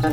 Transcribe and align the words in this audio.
Van 0.00 0.12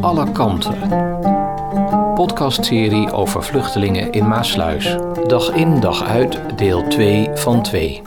alle 0.00 0.32
kanten. 0.32 0.74
Podcastserie 2.14 3.12
over 3.12 3.42
vluchtelingen 3.42 4.12
in 4.12 4.28
Maasluis. 4.28 4.96
Dag 5.26 5.52
in, 5.52 5.80
dag 5.80 6.02
uit, 6.02 6.38
deel 6.56 6.88
2 6.88 7.30
van 7.34 7.62
2. 7.62 8.02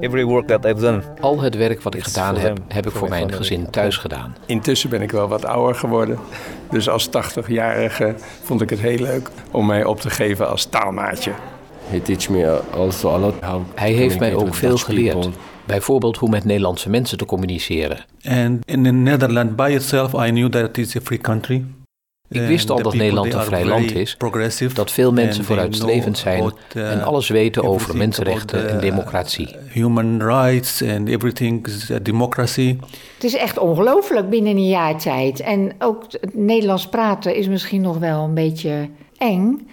Every 0.00 0.24
work 0.24 0.46
that 0.46 0.64
I've 0.64 0.80
done. 0.80 1.02
Al 1.20 1.40
het 1.40 1.56
werk 1.56 1.82
wat 1.82 1.94
ik 1.94 2.00
It's 2.00 2.12
gedaan 2.12 2.36
heb, 2.36 2.58
heb 2.68 2.86
ik 2.86 2.92
voor 2.92 3.08
mijn 3.08 3.32
gezin 3.32 3.70
thuis 3.70 3.96
gedaan. 3.96 4.36
Intussen 4.46 4.90
ben 4.90 5.02
ik 5.02 5.10
wel 5.10 5.28
wat 5.28 5.44
ouder 5.44 5.74
geworden. 5.74 6.18
Dus 6.70 6.88
als 6.88 7.08
80-jarige 7.08 8.14
vond 8.42 8.60
ik 8.60 8.70
het 8.70 8.80
heel 8.80 8.98
leuk 8.98 9.30
om 9.50 9.66
mij 9.66 9.84
op 9.84 10.00
te 10.00 10.10
geven 10.10 10.48
als 10.48 10.64
taalmaatje. 10.64 11.32
Hij 13.74 13.92
heeft 13.92 14.18
mij 14.18 14.34
ook 14.34 14.54
veel 14.54 14.76
geleerd. 14.76 15.28
Bijvoorbeeld 15.64 16.16
hoe 16.16 16.28
met 16.28 16.44
Nederlandse 16.44 16.90
mensen 16.90 17.18
te 17.18 17.24
communiceren. 17.24 18.04
And 18.24 18.64
in 18.64 18.82
the 18.82 18.90
Netherlands 18.90 19.54
by 19.54 19.70
itself, 19.74 20.12
I 20.12 20.30
knew 20.30 20.48
that 20.48 20.68
it 20.68 20.78
is 20.78 20.96
a 20.96 21.00
free 21.00 21.18
country. 21.18 21.64
Ik 22.28 22.46
wist 22.46 22.70
al 22.70 22.82
dat 22.82 22.94
Nederland 22.94 23.34
een 23.34 23.42
vrij 23.42 23.64
land 23.64 23.94
is, 23.94 24.16
progressive 24.16 24.74
Dat 24.74 24.90
veel 24.90 25.12
mensen 25.12 25.44
vooruitstrevend 25.44 26.18
zijn 26.18 26.52
uh, 26.76 26.92
en 26.92 27.02
alles 27.02 27.28
weten 27.28 27.64
over 27.64 27.96
mensenrechten 27.96 28.68
en 28.68 28.74
uh, 28.74 28.80
democratie. 28.80 29.56
Human 29.68 30.22
rights 30.22 30.82
and 30.82 31.08
everything 31.08 31.66
is 31.66 31.90
a 31.90 31.98
democracy. 31.98 32.76
Het 33.14 33.24
is 33.24 33.34
echt 33.34 33.58
ongelooflijk 33.58 34.30
binnen 34.30 34.56
een 34.56 34.68
jaar 34.68 34.98
tijd. 34.98 35.40
En 35.40 35.72
ook 35.78 36.04
het 36.10 36.34
Nederlands 36.34 36.88
praten 36.88 37.34
is 37.34 37.48
misschien 37.48 37.80
nog 37.80 37.98
wel 37.98 38.24
een 38.24 38.34
beetje 38.34 38.88
eng. 39.16 39.68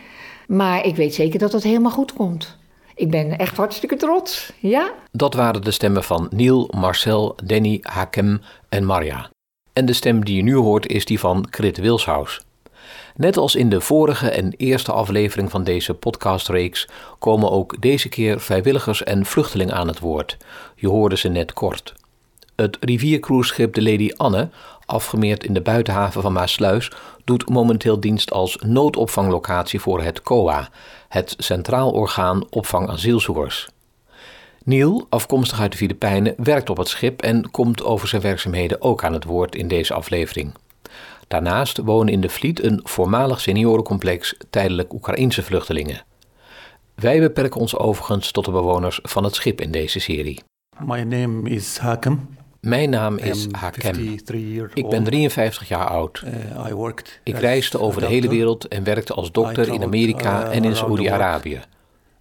Maar 0.47 0.85
ik 0.85 0.95
weet 0.95 1.13
zeker 1.13 1.39
dat 1.39 1.51
het 1.51 1.63
helemaal 1.63 1.91
goed 1.91 2.13
komt. 2.13 2.57
Ik 2.95 3.09
ben 3.09 3.37
echt 3.37 3.57
hartstikke 3.57 3.95
trots. 3.95 4.53
Ja? 4.59 4.93
Dat 5.11 5.33
waren 5.33 5.61
de 5.61 5.71
stemmen 5.71 6.03
van 6.03 6.27
Niel, 6.29 6.69
Marcel, 6.75 7.35
Danny, 7.43 7.79
Hakem 7.81 8.41
en 8.69 8.85
Marja. 8.85 9.29
En 9.73 9.85
de 9.85 9.93
stem 9.93 10.25
die 10.25 10.35
je 10.35 10.43
nu 10.43 10.55
hoort 10.55 10.87
is 10.87 11.05
die 11.05 11.19
van 11.19 11.45
Krit 11.49 11.77
Wilshaus. 11.77 12.41
Net 13.15 13.37
als 13.37 13.55
in 13.55 13.69
de 13.69 13.81
vorige 13.81 14.29
en 14.29 14.53
eerste 14.57 14.91
aflevering 14.91 15.51
van 15.51 15.63
deze 15.63 15.93
podcastreeks 15.93 16.87
komen 17.19 17.51
ook 17.51 17.81
deze 17.81 18.09
keer 18.09 18.39
vrijwilligers 18.39 19.03
en 19.03 19.25
vluchtelingen 19.25 19.75
aan 19.75 19.87
het 19.87 19.99
woord. 19.99 20.37
Je 20.75 20.87
hoorde 20.87 21.17
ze 21.17 21.27
net 21.27 21.53
kort. 21.53 21.93
Het 22.63 22.77
riviercruiseschip 22.79 23.73
de 23.73 23.81
Lady 23.81 24.11
Anne, 24.15 24.49
afgemeerd 24.85 25.43
in 25.43 25.53
de 25.53 25.61
buitenhaven 25.61 26.21
van 26.21 26.33
Maasluis, 26.33 26.91
doet 27.23 27.49
momenteel 27.49 27.99
dienst 27.99 28.31
als 28.31 28.57
noodopvanglocatie 28.65 29.79
voor 29.79 30.01
het 30.01 30.21
COA, 30.21 30.69
het 31.09 31.35
Centraal 31.37 31.91
Orgaan 31.91 32.43
Opvang 32.49 32.89
Asielzoekers. 32.89 33.69
Neil, 34.63 35.05
afkomstig 35.09 35.59
uit 35.59 35.71
de 35.71 35.77
Filipijnen, 35.77 36.33
werkt 36.37 36.69
op 36.69 36.77
het 36.77 36.87
schip 36.87 37.21
en 37.21 37.51
komt 37.51 37.83
over 37.83 38.07
zijn 38.07 38.21
werkzaamheden 38.21 38.81
ook 38.81 39.03
aan 39.03 39.13
het 39.13 39.23
woord 39.23 39.55
in 39.55 39.67
deze 39.67 39.93
aflevering. 39.93 40.53
Daarnaast 41.27 41.77
wonen 41.77 42.13
in 42.13 42.21
de 42.21 42.29
Vliet 42.29 42.63
een 42.63 42.79
voormalig 42.83 43.41
seniorencomplex 43.41 44.35
tijdelijk 44.49 44.93
Oekraïense 44.93 45.43
vluchtelingen. 45.43 46.03
Wij 46.95 47.19
beperken 47.19 47.59
ons 47.59 47.77
overigens 47.77 48.31
tot 48.31 48.45
de 48.45 48.51
bewoners 48.51 48.99
van 49.03 49.23
het 49.23 49.35
schip 49.35 49.61
in 49.61 49.71
deze 49.71 49.99
serie. 49.99 50.43
My 50.85 51.01
name 51.01 51.49
is 51.49 51.77
Hakem. 51.77 52.27
Mijn 52.63 52.89
naam 52.89 53.17
is 53.17 53.47
Hakem. 53.51 53.93
53 53.93 54.39
years 54.39 54.71
Ik 54.73 54.89
ben 54.89 54.99
old. 54.99 55.05
53 55.05 55.67
jaar 55.67 55.87
oud. 55.87 56.23
Uh, 56.25 56.67
I 56.69 56.73
worked 56.73 57.19
Ik 57.23 57.37
reisde 57.37 57.79
over 57.79 58.01
de 58.01 58.07
hele 58.07 58.27
wereld 58.29 58.67
en 58.67 58.83
werkte 58.83 59.13
als 59.13 59.31
dokter 59.31 59.73
in 59.73 59.83
Amerika 59.83 60.51
en 60.51 60.63
in 60.63 60.75
Saoedi-Arabië. 60.75 61.61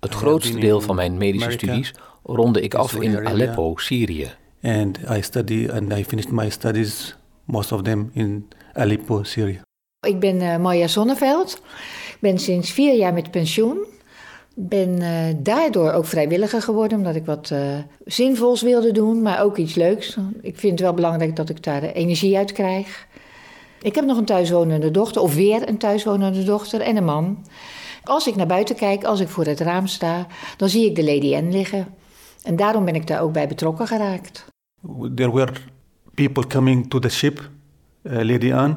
Het 0.00 0.14
grootste 0.14 0.58
deel 0.58 0.80
van 0.80 0.94
mijn 0.94 1.16
medische 1.16 1.50
studies 1.50 1.94
ronde 2.22 2.60
ik 2.60 2.74
af 2.74 2.94
in 2.94 3.26
Aleppo, 3.26 3.76
Syrië. 3.76 4.30
And 4.62 4.98
I 5.16 5.22
study 5.22 5.68
and 5.72 5.92
I 5.92 6.04
finished 6.04 6.32
my 6.32 6.50
studies, 6.50 7.16
most 7.44 7.72
of 7.72 7.82
them 7.82 8.10
in 8.12 8.48
Aleppo, 8.72 9.22
Syria. 9.22 9.60
Ik 10.06 10.20
ben 10.20 10.40
eh 10.40 10.56
Marja 10.56 10.86
Zonneveld. 10.86 11.62
Ik 12.08 12.18
ben 12.20 12.38
sinds 12.38 12.70
vier 12.70 12.94
jaar 12.94 13.12
met 13.12 13.30
pensioen. 13.30 13.86
Ben 14.54 15.02
eh, 15.02 15.34
daardoor 15.38 15.92
ook 15.92 16.06
vrijwilliger 16.06 16.62
geworden, 16.62 16.98
omdat 16.98 17.14
ik 17.14 17.24
wat 17.24 17.50
eh, 17.50 17.60
zinvols 18.04 18.62
wilde 18.62 18.92
doen, 18.92 19.22
maar 19.22 19.42
ook 19.42 19.56
iets 19.56 19.74
leuks. 19.74 20.16
Ik 20.40 20.58
vind 20.58 20.72
het 20.72 20.80
wel 20.80 20.94
belangrijk 20.94 21.36
dat 21.36 21.48
ik 21.48 21.62
daar 21.62 21.80
de 21.80 21.92
energie 21.92 22.36
uit 22.36 22.52
krijg. 22.52 23.06
Ik 23.82 23.94
heb 23.94 24.04
nog 24.04 24.18
een 24.18 24.24
thuiswonende 24.24 24.90
dochter, 24.90 25.22
of 25.22 25.34
weer 25.34 25.68
een 25.68 25.78
thuiswonende 25.78 26.44
dochter 26.44 26.80
en 26.80 26.96
een 26.96 27.04
man. 27.04 27.46
Als 28.04 28.26
ik 28.26 28.36
naar 28.36 28.46
buiten 28.46 28.76
kijk, 28.76 29.04
als 29.04 29.20
ik 29.20 29.28
voor 29.28 29.44
het 29.44 29.60
raam 29.60 29.86
sta, 29.86 30.26
dan 30.56 30.68
zie 30.68 30.86
ik 30.86 30.94
de 30.94 31.04
Lady 31.04 31.36
N 31.36 31.50
liggen. 31.50 31.86
En 32.42 32.56
daarom 32.56 32.84
ben 32.84 32.94
ik 32.94 33.06
daar 33.06 33.22
ook 33.22 33.32
bij 33.32 33.48
betrokken 33.48 33.86
geraakt. 33.86 34.46
There 35.14 35.32
were 35.32 35.52
people 36.14 36.46
coming 36.46 36.90
to 36.90 36.98
the 36.98 37.08
ship, 37.08 37.50
uh, 38.02 38.12
Lady 38.12 38.52
Anne. 38.52 38.76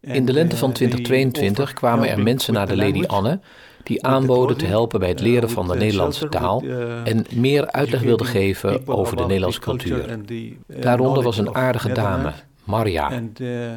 In 0.00 0.24
de 0.24 0.32
lente 0.32 0.56
van 0.56 0.72
2022 0.72 1.72
kwamen 1.72 2.08
er 2.08 2.22
mensen 2.22 2.54
naar 2.54 2.66
de 2.66 2.76
Lady 2.76 3.04
Anne 3.06 3.40
die 3.84 4.04
aanboden 4.06 4.56
te 4.56 4.66
helpen 4.66 5.00
bij 5.00 5.08
het 5.08 5.20
leren 5.20 5.50
van 5.50 5.68
de 5.68 5.74
Nederlandse 5.74 6.28
taal 6.28 6.62
en 7.04 7.26
meer 7.34 7.70
uitleg 7.70 8.00
wilden 8.00 8.26
geven 8.26 8.86
over 8.86 9.16
de 9.16 9.22
Nederlandse 9.22 9.60
cultuur. 9.60 10.18
Daaronder 10.66 11.22
was 11.22 11.38
een 11.38 11.54
aardige 11.54 11.92
dame, 11.92 12.32
Marja. 12.64 13.22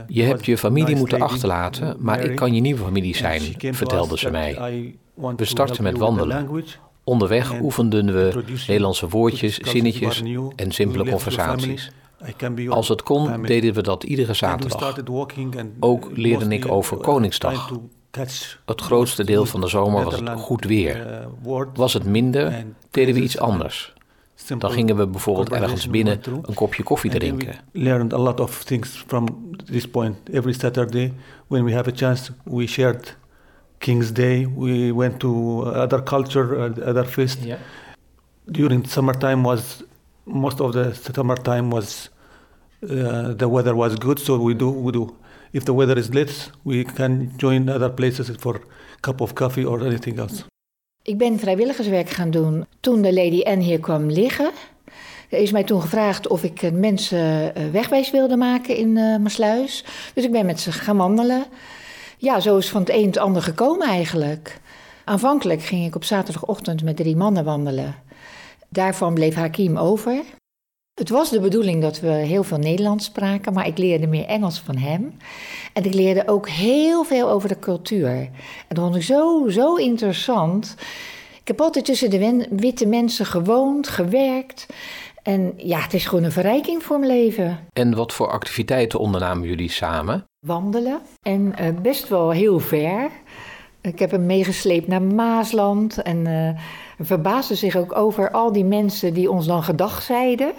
Je 0.08 0.24
hebt 0.24 0.46
je 0.46 0.58
familie 0.58 0.96
moeten 0.96 1.22
achterlaten, 1.22 1.96
maar 2.00 2.20
ik 2.20 2.36
kan 2.36 2.54
je 2.54 2.62
nieuwe 2.62 2.84
familie 2.84 3.16
zijn, 3.16 3.42
vertelde 3.58 4.18
ze 4.18 4.30
mij. 4.30 4.58
We 5.36 5.46
startten 5.46 5.84
met 5.84 5.98
wandelen. 5.98 6.50
Onderweg 7.04 7.62
oefenden 7.62 8.06
we 8.14 8.44
Nederlandse 8.68 9.10
woordjes, 9.10 9.58
zinnetjes 9.58 10.24
en 10.56 10.72
simpele 10.72 11.10
conversaties. 11.10 11.92
Als 12.70 12.88
het 12.88 13.04
kon, 13.04 13.42
deden 13.42 13.74
we 13.74 13.82
dat 13.82 14.04
iedere 14.04 14.34
zaterdag. 14.34 15.00
Ook 15.80 16.10
leerde 16.14 16.48
ik 16.48 16.72
over 16.72 16.98
Koningsdag. 16.98 17.72
Het 18.66 18.82
grootste 18.82 19.24
deel 19.24 19.46
van 19.46 19.62
de 19.62 19.68
zomer 19.68 20.04
was 20.04 20.20
het 20.20 20.30
goed 20.30 20.66
weer. 20.66 21.28
Was 21.74 21.94
het 21.94 22.04
minder, 22.06 22.66
deden 22.92 23.14
we 23.14 23.22
iets 23.22 23.40
anders. 23.40 23.96
Dan 24.58 24.72
gingen 24.72 24.96
we 24.96 25.08
bijvoorbeeld 25.08 25.52
ergens 25.52 25.90
binnen 25.90 26.20
een 26.42 26.54
kopje 26.54 26.84
koffie 26.84 27.12
drinken. 27.12 27.56
We 27.72 27.80
learned 27.80 28.14
a 28.14 28.18
lot 28.18 28.40
of 28.40 28.64
things 28.64 29.04
from 29.08 29.28
this 29.66 29.88
point. 29.88 30.16
Every 30.32 30.54
Saturday, 30.54 31.14
when 31.48 31.64
we 31.64 31.74
have 31.74 31.90
a 31.90 31.96
chance, 31.96 32.32
we 32.44 32.68
shared 32.68 33.18
King's 33.78 34.14
Day. 34.14 34.48
We 34.56 34.94
went 34.94 35.20
to 35.20 35.64
other 35.64 36.04
culture, 36.04 36.56
uh, 36.56 36.88
other 36.88 37.06
feast. 37.06 37.40
During 38.46 38.88
summertime 38.88 39.44
was 39.44 39.84
most 40.24 40.60
of 40.60 40.72
the 40.72 40.94
summertime 41.14 41.70
was 41.70 42.10
uh, 42.84 43.34
the 43.38 43.48
weather 43.48 43.76
was 43.76 43.96
good, 43.96 44.20
so 44.20 44.38
we 44.38 44.54
do 44.54 44.70
we 44.70 44.92
do. 44.92 45.16
If 45.58 45.64
the 45.64 45.76
weather 45.76 45.98
is 45.98 46.08
lit, 46.08 46.52
we 46.64 46.84
can 46.84 47.34
join 47.38 47.70
other 47.70 47.92
places 47.92 48.30
for 48.40 48.56
a 48.56 49.00
cup 49.00 49.22
of 49.22 49.34
coffee 49.34 49.70
or 49.70 49.86
anything 49.86 50.20
else. 50.20 50.44
Ik 51.02 51.18
ben 51.18 51.40
vrijwilligerswerk 51.40 52.10
gaan 52.10 52.32
doen 52.32 52.66
toen 52.80 53.02
de 53.02 53.14
Lady 53.14 53.44
N 53.50 53.60
hier 53.60 53.80
kwam 53.80 54.10
liggen. 54.10 54.52
Er 55.30 55.40
is 55.40 55.52
mij 55.52 55.64
toen 55.64 55.82
gevraagd 55.82 56.28
of 56.28 56.44
ik 56.44 56.62
eh, 56.62 56.72
mensen 56.72 57.56
eh, 57.56 57.70
wegwijs 57.72 58.12
wilde 58.12 58.38
maken 58.38 58.76
in 58.76 58.98
eh 58.98 59.18
Maasluis. 59.18 59.86
Dus 60.14 60.24
ik 60.24 60.32
ben 60.32 60.46
met 60.46 60.60
ze 60.60 60.72
gaan 60.72 60.98
wandelen. 60.98 61.46
Ja, 62.18 62.40
zo 62.40 62.58
is 62.58 62.70
van 62.70 62.82
het 62.82 62.90
een 62.90 63.06
het 63.06 63.18
ander 63.18 63.42
gekomen 63.42 63.88
eigenlijk. 63.88 64.60
Aanvankelijk 65.04 65.62
ging 65.62 65.86
ik 65.86 65.96
op 65.96 66.04
zaterdagochtend 66.04 66.84
met 66.84 66.96
drie 66.96 67.16
mannen 67.16 67.44
wandelen. 67.44 67.96
Daarvan 68.70 69.14
bleef 69.14 69.36
Hakim 69.36 69.78
over. 69.78 70.24
Het 70.98 71.10
was 71.10 71.30
de 71.30 71.40
bedoeling 71.40 71.82
dat 71.82 72.00
we 72.00 72.08
heel 72.08 72.44
veel 72.44 72.58
Nederlands 72.58 73.06
spraken, 73.06 73.54
maar 73.54 73.68
ik 73.68 73.78
leerde 73.78 74.08
meer 74.08 74.26
Engels 74.26 74.60
van 74.60 74.78
hem. 74.78 75.18
En 75.74 75.84
ik 75.84 75.94
leerde 75.94 76.28
ook 76.28 76.50
heel 76.50 77.04
veel 77.04 77.30
over 77.30 77.50
de 77.50 77.60
cultuur. 77.60 78.10
En 78.10 78.32
dat 78.68 78.80
vond 78.80 78.96
ik 78.96 79.04
zo, 79.04 79.50
zo 79.50 79.76
interessant. 79.76 80.76
Ik 81.42 81.48
heb 81.48 81.62
altijd 81.62 81.86
tussen 81.86 82.10
de 82.10 82.48
witte 82.50 82.88
mensen 82.88 83.26
gewoond, 83.26 83.88
gewerkt. 83.88 84.66
En 85.24 85.54
ja, 85.58 85.80
het 85.80 85.94
is 85.94 86.06
gewoon 86.06 86.24
een 86.24 86.32
verrijking 86.32 86.84
voor 86.84 87.00
mijn 87.00 87.12
leven. 87.12 87.60
En 87.74 87.96
wat 87.96 88.14
voor 88.14 88.32
activiteiten 88.32 89.00
ondernamen 89.00 89.48
jullie 89.48 89.72
samen? 89.72 90.24
Wandelen 90.46 91.02
en 91.22 91.56
eh, 91.56 91.68
best 91.82 92.08
wel 92.08 92.30
heel 92.30 92.60
ver. 92.60 93.10
Ik 93.82 94.00
heb 94.00 94.12
hem 94.12 94.26
meegesleept 94.26 94.88
naar 94.88 95.02
Maasland 95.02 96.02
en 96.02 96.28
eh 96.28 96.62
verbaasde 97.00 97.56
zich 97.56 97.76
ook 97.76 97.96
over 97.96 98.32
al 98.32 98.52
die 98.52 98.66
mensen 98.66 99.14
die 99.14 99.32
ons 99.32 99.46
dan 99.46 99.64
gedag 99.64 100.02
zeiden. 100.02 100.54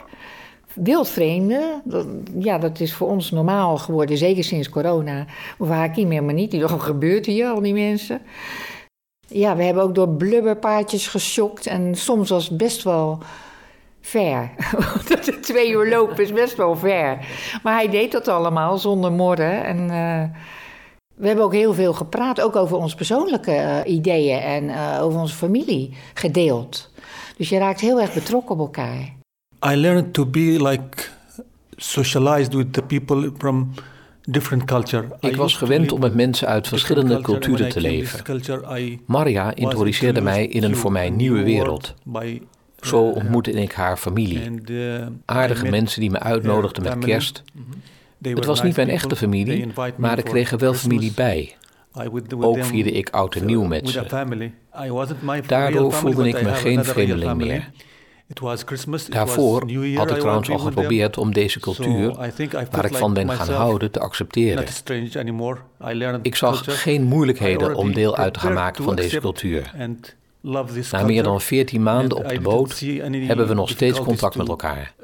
Wildvreemden, 0.83 1.83
dat, 1.85 2.07
ja, 2.39 2.59
dat 2.59 2.81
is 2.81 2.95
voor 2.95 3.09
ons 3.09 3.31
normaal 3.31 3.79
geworden, 3.79 4.17
zeker 4.17 4.45
sinds 4.45 4.69
corona. 4.69 5.15
Maar 5.15 5.69
voor 5.69 5.77
Hakim 5.77 6.11
helemaal 6.11 6.35
niet. 6.35 6.61
Wat 6.61 6.81
gebeurt 6.81 7.27
hier, 7.27 7.47
al 7.47 7.61
die 7.61 7.73
mensen? 7.73 8.21
Ja, 9.27 9.57
we 9.57 9.63
hebben 9.63 9.83
ook 9.83 9.95
door 9.95 10.09
blubberpaardjes 10.09 11.07
geschokt 11.07 11.67
en 11.67 11.95
soms 11.95 12.31
was 12.31 12.49
het 12.49 12.57
best 12.57 12.83
wel 12.83 13.19
ver. 14.01 14.51
Twee 15.41 15.71
uur 15.71 15.89
lopen 15.89 16.23
is 16.23 16.33
best 16.33 16.57
wel 16.57 16.77
ver. 16.77 17.19
Maar 17.63 17.75
hij 17.75 17.89
deed 17.89 18.13
dat 18.13 18.29
allemaal 18.29 18.79
zonder 18.79 19.13
morren. 19.13 19.65
En 19.65 19.79
eh, 19.91 20.41
we 21.15 21.27
hebben 21.27 21.45
ook 21.45 21.53
heel 21.53 21.75
veel 21.75 21.93
gepraat, 21.93 22.41
ook 22.41 22.57
over 22.57 22.77
onze 22.77 22.97
persoonlijke 22.97 23.53
eh, 23.53 23.93
ideeën 23.95 24.39
en 24.39 24.69
eh, 24.69 25.03
over 25.03 25.21
onze 25.21 25.35
familie 25.35 25.97
gedeeld. 26.15 26.91
Dus 27.37 27.49
je 27.49 27.59
raakt 27.59 27.81
heel 27.81 28.01
erg 28.01 28.15
betrokken 28.15 28.55
op 28.55 28.61
elkaar. 28.61 29.18
I 29.67 29.77
learned 29.77 30.15
to 30.15 30.27
be 30.27 30.41
like 30.41 31.11
socialized 31.77 32.55
with 32.55 32.73
the 32.73 32.83
people 32.83 33.31
from 33.39 33.71
different 34.23 34.65
culture. 34.65 35.05
Ik 35.21 35.37
was 35.37 35.55
gewend 35.55 35.93
om 35.93 36.01
met 36.01 36.15
mensen 36.15 36.49
uit 36.49 36.69
verschillende 36.69 37.21
culturen 37.21 37.69
te 37.69 37.81
leven. 37.81 38.21
Maria 39.07 39.55
introduceerde 39.55 40.21
mij 40.21 40.47
in 40.47 40.63
een 40.63 40.77
voor 40.77 40.93
mij 40.93 41.11
nieuwe 41.11 41.43
wereld. 41.43 41.95
Zo 42.81 43.01
ontmoette 43.01 43.51
ik 43.51 43.73
haar 43.73 43.97
familie. 43.97 44.63
Aardige 45.25 45.67
mensen 45.69 46.01
die 46.01 46.11
me 46.11 46.19
uitnodigden 46.19 46.83
met 46.83 47.05
kerst. 47.05 47.43
Het 48.23 48.45
was 48.45 48.63
niet 48.63 48.77
mijn 48.77 48.89
echte 48.89 49.17
familie, 49.17 49.67
maar 49.97 50.19
ik 50.19 50.25
kreeg 50.25 50.53
er 50.53 50.59
wel 50.59 50.75
familie 50.75 51.13
bij. 51.13 51.57
Ook 52.41 52.65
vierde 52.65 52.91
ik 52.91 53.11
oud 53.11 53.35
en 53.35 53.45
nieuw 53.45 53.65
met 53.65 53.89
ze. 53.89 54.27
Daardoor 55.47 55.93
voelde 55.93 56.29
ik 56.29 56.43
me 56.43 56.55
geen 56.55 56.85
vreemdeling 56.85 57.35
meer. 57.35 57.71
Daarvoor 59.09 59.61
had 59.95 60.11
ik 60.11 60.19
trouwens 60.19 60.51
al 60.51 60.59
geprobeerd 60.59 61.19
om 61.19 61.33
deze 61.33 61.61
cultuur, 61.61 62.15
waar 62.71 62.85
ik 62.85 62.97
van 62.97 63.15
ben 63.15 63.31
gaan 63.31 63.51
houden, 63.51 63.91
te 63.91 64.01
accepteren. 64.01 64.65
Ik 66.23 66.35
zag 66.35 66.83
geen 66.83 67.03
moeilijkheden 67.03 67.75
om 67.75 67.93
deel 67.93 68.17
uit 68.17 68.35
te 68.35 68.41
gaan 68.41 68.53
maken 68.53 68.85
van 68.85 68.97
deze 68.97 69.21
cultuur. 69.21 69.73
Na 70.91 71.05
meer 71.05 71.23
dan 71.23 71.41
14 71.41 71.83
maanden 71.83 72.19
op 72.19 72.29
de 72.29 72.41
boot 72.41 72.81
hebben 72.81 73.49
we 73.49 73.55
nog 73.55 73.71
steeds 73.71 74.01
contact 74.01 74.37
met 74.37 74.49
elkaar. 74.49 74.95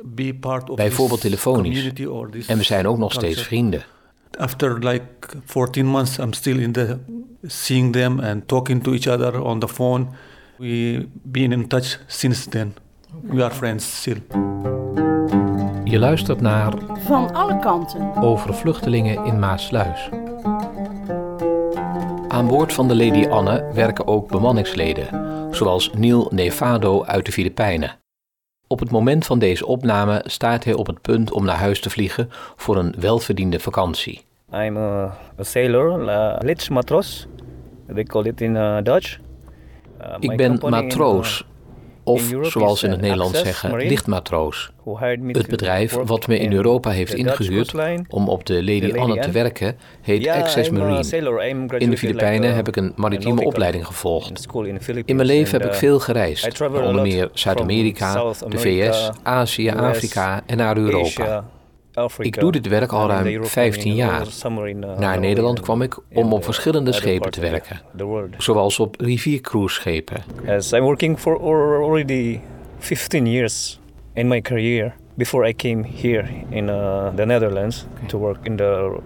Bijvoorbeeld 0.74 1.20
telefonisch. 1.20 1.92
En 2.46 2.58
we 2.58 2.64
zijn 2.64 2.86
ook 2.86 2.98
nog 2.98 3.12
steeds 3.12 3.42
vrienden. 3.42 3.84
After 4.38 4.78
like 4.78 5.04
14 5.44 5.86
months 5.86 6.18
I'm 6.18 6.32
still 6.32 6.58
in 6.58 6.72
the 6.72 6.98
seeing 7.42 7.92
them 7.92 8.20
and 8.20 8.48
talking 8.48 8.82
to 8.82 8.92
each 8.92 9.06
other 9.06 9.42
on 9.42 9.58
the 9.58 9.68
phone. 9.68 10.06
We 10.56 11.06
been 11.22 11.52
in 11.52 11.68
touch 11.68 12.00
since 12.06 12.48
then. 12.48 12.74
We 13.22 13.44
are 13.44 13.54
friends 13.54 14.00
still. 14.00 14.22
Je 15.84 15.98
luistert 15.98 16.40
naar 16.40 16.72
Van 16.98 17.34
alle 17.34 17.58
kanten 17.58 18.14
over 18.16 18.54
vluchtelingen 18.54 19.24
in 19.24 19.38
Maasluis. 19.38 20.08
Aan 22.28 22.46
boord 22.46 22.72
van 22.72 22.88
de 22.88 22.96
Lady 22.96 23.26
Anne 23.26 23.70
werken 23.74 24.06
ook 24.06 24.28
bemanningsleden, 24.28 25.06
zoals 25.50 25.90
Neil 25.96 26.30
Nevado 26.30 27.04
uit 27.04 27.26
de 27.26 27.32
Filipijnen. 27.32 27.98
Op 28.66 28.78
het 28.80 28.90
moment 28.90 29.26
van 29.26 29.38
deze 29.38 29.66
opname 29.66 30.22
staat 30.26 30.64
hij 30.64 30.74
op 30.74 30.86
het 30.86 31.00
punt 31.00 31.32
om 31.32 31.44
naar 31.44 31.58
huis 31.58 31.80
te 31.80 31.90
vliegen 31.90 32.28
voor 32.56 32.76
een 32.76 32.94
welverdiende 32.98 33.60
vakantie. 33.60 34.24
I'm 34.52 34.76
a, 34.76 35.16
a 35.40 35.42
sailor, 35.42 36.10
a 36.10 36.38
litsch 36.38 36.68
matros. 36.70 37.26
They 37.94 38.04
call 38.04 38.24
it 38.24 38.40
in 38.40 38.54
uh, 38.54 38.76
Dutch. 38.82 39.18
Uh, 40.00 40.14
Ik 40.18 40.36
ben 40.36 40.60
in, 40.60 40.68
matroos, 40.70 41.40
uh, 41.40 41.53
of 42.04 42.32
zoals 42.42 42.82
in 42.82 42.90
het 42.90 42.98
uh, 42.98 43.04
Nederlands 43.04 43.40
zeggen, 43.40 43.76
lichtmatroos. 43.76 44.70
Het 45.26 45.46
bedrijf 45.46 45.92
wat 46.04 46.26
me 46.26 46.38
in 46.38 46.52
Europa 46.52 46.90
heeft 46.90 47.14
ingehuurd 47.14 47.74
om 48.08 48.28
op 48.28 48.46
de 48.46 48.64
Lady 48.64 48.92
Anne 48.92 49.18
te 49.18 49.30
werken, 49.30 49.76
heet 50.00 50.28
Access 50.28 50.70
Marine. 50.70 51.78
In 51.78 51.90
de 51.90 51.96
Filipijnen 51.96 52.54
heb 52.54 52.68
ik 52.68 52.76
een 52.76 52.92
maritieme 52.96 53.44
opleiding 53.44 53.82
in 53.82 53.88
gevolgd. 53.88 54.46
in 55.04 55.16
mijn 55.16 55.28
leven 55.28 55.60
heb 55.60 55.68
ik 55.68 55.74
uh, 55.74 55.78
veel 55.78 56.00
gereisd, 56.00 56.60
onder 56.60 57.02
meer 57.02 57.30
Zuid-Amerika, 57.32 58.32
de 58.48 58.58
VS, 58.58 59.10
Azië, 59.22 59.70
Afrika 59.70 60.42
en 60.46 60.56
naar 60.56 60.76
Europa. 60.76 61.44
Ik 62.18 62.40
doe 62.40 62.52
dit 62.52 62.66
werk 62.66 62.92
al 62.92 63.08
ruim 63.08 63.22
the 63.22 63.30
European 63.30 63.50
15 63.50 63.90
Union, 63.90 64.06
jaar. 64.06 64.26
uh, 64.66 64.98
Naar 64.98 65.18
Nederland 65.18 65.56
and 65.56 65.64
kwam 65.66 65.82
ik 65.82 65.98
om 66.12 66.32
op 66.32 66.44
verschillende 66.44 66.92
schepen 66.92 67.30
te 67.30 67.40
werken, 67.40 67.80
zoals 68.38 68.78
op 68.78 69.00
riviercruiseschepen. 69.00 70.22
As 70.48 70.72
I'm 70.72 70.82
working 70.82 71.18
for 71.18 71.40
already 71.40 72.40
15 72.78 73.26
years 73.26 73.80
in 74.12 74.28
my 74.28 74.40
career 74.40 74.94
before 75.14 75.48
I 75.48 75.54
came 75.54 75.84
here 76.02 76.28
in 76.48 76.68
uh, 76.68 77.14
the 77.14 77.24
Netherlands 77.24 77.86
to 78.06 78.18
work 78.18 78.38
in 78.42 78.56
the 78.56 78.98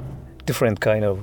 different 0.45 0.79
kind 0.79 1.05
of 1.05 1.19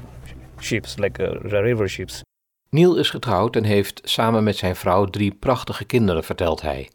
ships, 0.59 0.97
like 0.97 1.21
uh, 1.23 1.61
river 1.63 1.89
ships. 1.89 2.23
Neil 2.69 2.95
is 2.95 3.09
getrouwd 3.09 3.55
en 3.55 3.63
heeft 3.63 4.01
samen 4.03 4.43
met 4.43 4.55
zijn 4.55 4.75
vrouw 4.75 5.05
drie 5.05 5.31
prachtige 5.39 5.85
kinderen, 5.85 6.23
vertelt 6.23 6.61
hij. 6.61 6.89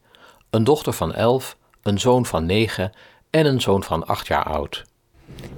Een 0.50 0.64
dochter 0.64 0.92
van 0.92 1.14
11, 1.14 1.56
een 1.82 1.98
zoon 1.98 2.26
van 2.26 2.46
9 2.46 2.92
en 3.30 3.46
een 3.46 3.60
zoon 3.60 3.82
van 3.82 4.06
8 4.06 4.26
jaar 4.26 4.44
oud. 4.44 4.84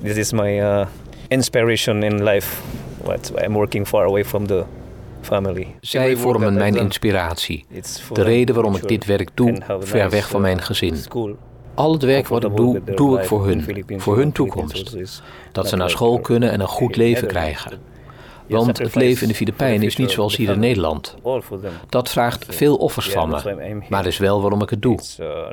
This 0.03 0.17
is 0.17 0.33
my 0.33 0.61
uh, 0.61 0.87
inspiration 1.29 2.03
in 2.03 2.23
life. 2.23 2.63
What 3.03 3.33
I'm 3.45 3.53
working 3.53 3.87
far 3.87 4.05
away 4.05 4.25
from 4.25 4.47
the 4.47 4.65
family. 5.21 5.75
Zij 5.81 6.17
vormen 6.17 6.55
mijn 6.55 6.77
inspiratie. 6.77 7.67
De 8.13 8.23
reden 8.23 8.55
waarom 8.55 8.77
ik 8.77 8.89
dit 8.89 9.05
werk 9.05 9.31
doe, 9.35 9.63
ver 9.81 10.11
weg 10.11 10.29
van 10.29 10.41
uh, 10.41 10.47
mijn 10.47 10.63
gezin. 10.63 10.97
Al 11.75 11.93
het 11.93 12.03
werk 12.03 12.29
wat 12.29 12.45
ik 12.45 12.57
doe, 12.57 12.81
doe 12.95 13.19
ik 13.19 13.25
voor 13.25 13.47
hun, 13.47 13.85
voor 14.01 14.17
hun 14.17 14.33
toekomst. 14.33 14.97
Dat 15.53 15.69
ze 15.69 15.77
naar 15.77 15.91
school 15.91 16.21
kunnen 16.21 16.51
en 16.51 16.61
een 16.61 16.69
goed 16.69 16.97
leven 17.05 17.29
krijgen. 17.29 17.79
Want 18.49 18.79
het 18.79 18.95
leven 18.95 19.23
in 19.23 19.29
de 19.29 19.35
Filipijnen 19.35 19.87
is 19.87 19.97
niet 19.97 20.11
zoals 20.11 20.37
hier 20.37 20.51
in. 20.51 20.59
Nederland. 20.59 21.15
Dat 21.89 22.09
vraagt 22.09 22.47
veel 22.49 22.77
offers 22.77 23.09
van 23.09 23.29
me, 23.29 23.83
maar 23.89 24.07
is 24.07 24.19
wel 24.19 24.41
waarom 24.41 24.63
ik 24.63 24.71
het 24.71 24.83
doe. 24.83 24.99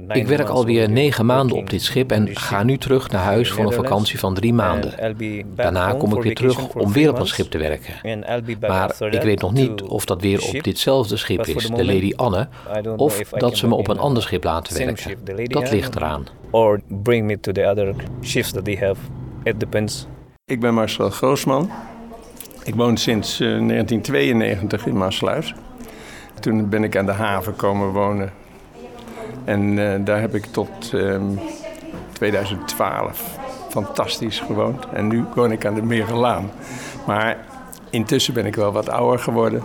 Ik 0.08 0.28
werk 0.28 0.50
alweer 0.50 0.90
negen 0.90 1.26
maanden 1.26 1.58
op 1.58 1.70
dit 1.70 1.82
schip 1.82 2.12
en 2.12 2.36
ga 2.36 2.64
nu 2.64 2.78
terug 2.78 3.10
naar 3.10 3.24
huis 3.24 3.52
voor 3.52 3.66
een 3.66 3.72
vakantie 3.74 4.20
van 4.20 4.34
drie 4.34 4.54
maanden. 4.54 5.16
Daarna 5.56 5.94
kom 5.94 6.16
ik 6.16 6.24
weer 6.24 6.36
terug 6.36 6.74
om 6.74 6.92
weer 6.92 7.10
op 7.10 7.20
een 7.20 7.28
schip 7.28 7.50
te 7.52 7.58
werken. 7.58 7.94
Maar 8.60 8.96
ik 9.10 9.22
weet 9.22 9.42
nog 9.42 9.54
niet 9.54 9.82
of 9.82 10.06
dat 10.06 10.22
weer 10.22 10.44
op 10.44 10.64
ditzelfde 10.64 11.18
schip 11.18 11.46
is, 11.46 11.68
de 11.68 11.86
Lady 11.86 12.14
Anne, 12.16 12.48
of 12.96 13.20
dat 13.30 13.58
ze 13.58 13.68
me 13.68 13.76
op 13.76 13.88
een 13.88 14.00
ander 14.00 14.24
schip 14.24 14.44
laten 14.44 14.78
werken. 14.78 15.18
Dat 15.48 15.72
ligt 15.72 15.96
eraan. 15.96 16.26
Or 16.52 16.82
bring 16.88 17.26
me 17.26 17.40
to 17.40 17.52
the 17.52 17.66
other 17.66 17.96
ships 18.22 18.52
that 18.52 18.66
they 18.66 18.76
have. 18.76 19.02
It 19.44 19.60
depends. 19.60 20.08
Ik 20.46 20.60
ben 20.60 20.74
Marcel 20.74 21.10
Groosman. 21.10 21.70
Ik 22.70 22.76
woon 22.76 22.98
sinds 22.98 23.40
eh, 23.40 23.48
1992 23.48 24.86
in 24.86 24.98
Maasluis. 24.98 25.54
Toen 26.40 26.70
ben 26.70 26.84
ik 26.84 26.98
aan 26.98 27.06
de 27.06 27.12
haven 27.12 27.56
komen 27.56 27.92
wonen. 27.92 28.32
En 29.44 29.92
eh, 29.92 30.00
daar 30.06 30.22
heb 30.22 30.36
ik 30.36 30.46
tot 30.46 30.94
ehm, 30.94 31.24
2012 32.14 33.38
fantastisch 33.70 34.40
gewoond. 34.40 34.86
En 34.94 35.08
nu 35.08 35.24
woon 35.36 35.52
ik 35.52 35.66
aan 35.66 35.74
de 35.74 35.82
Merenlaan. 35.82 36.52
Maar 37.06 37.38
intussen 37.90 38.34
ben 38.34 38.46
ik 38.46 38.56
wel 38.56 38.72
wat 38.72 38.90
ouder 38.90 39.20
geworden. 39.20 39.64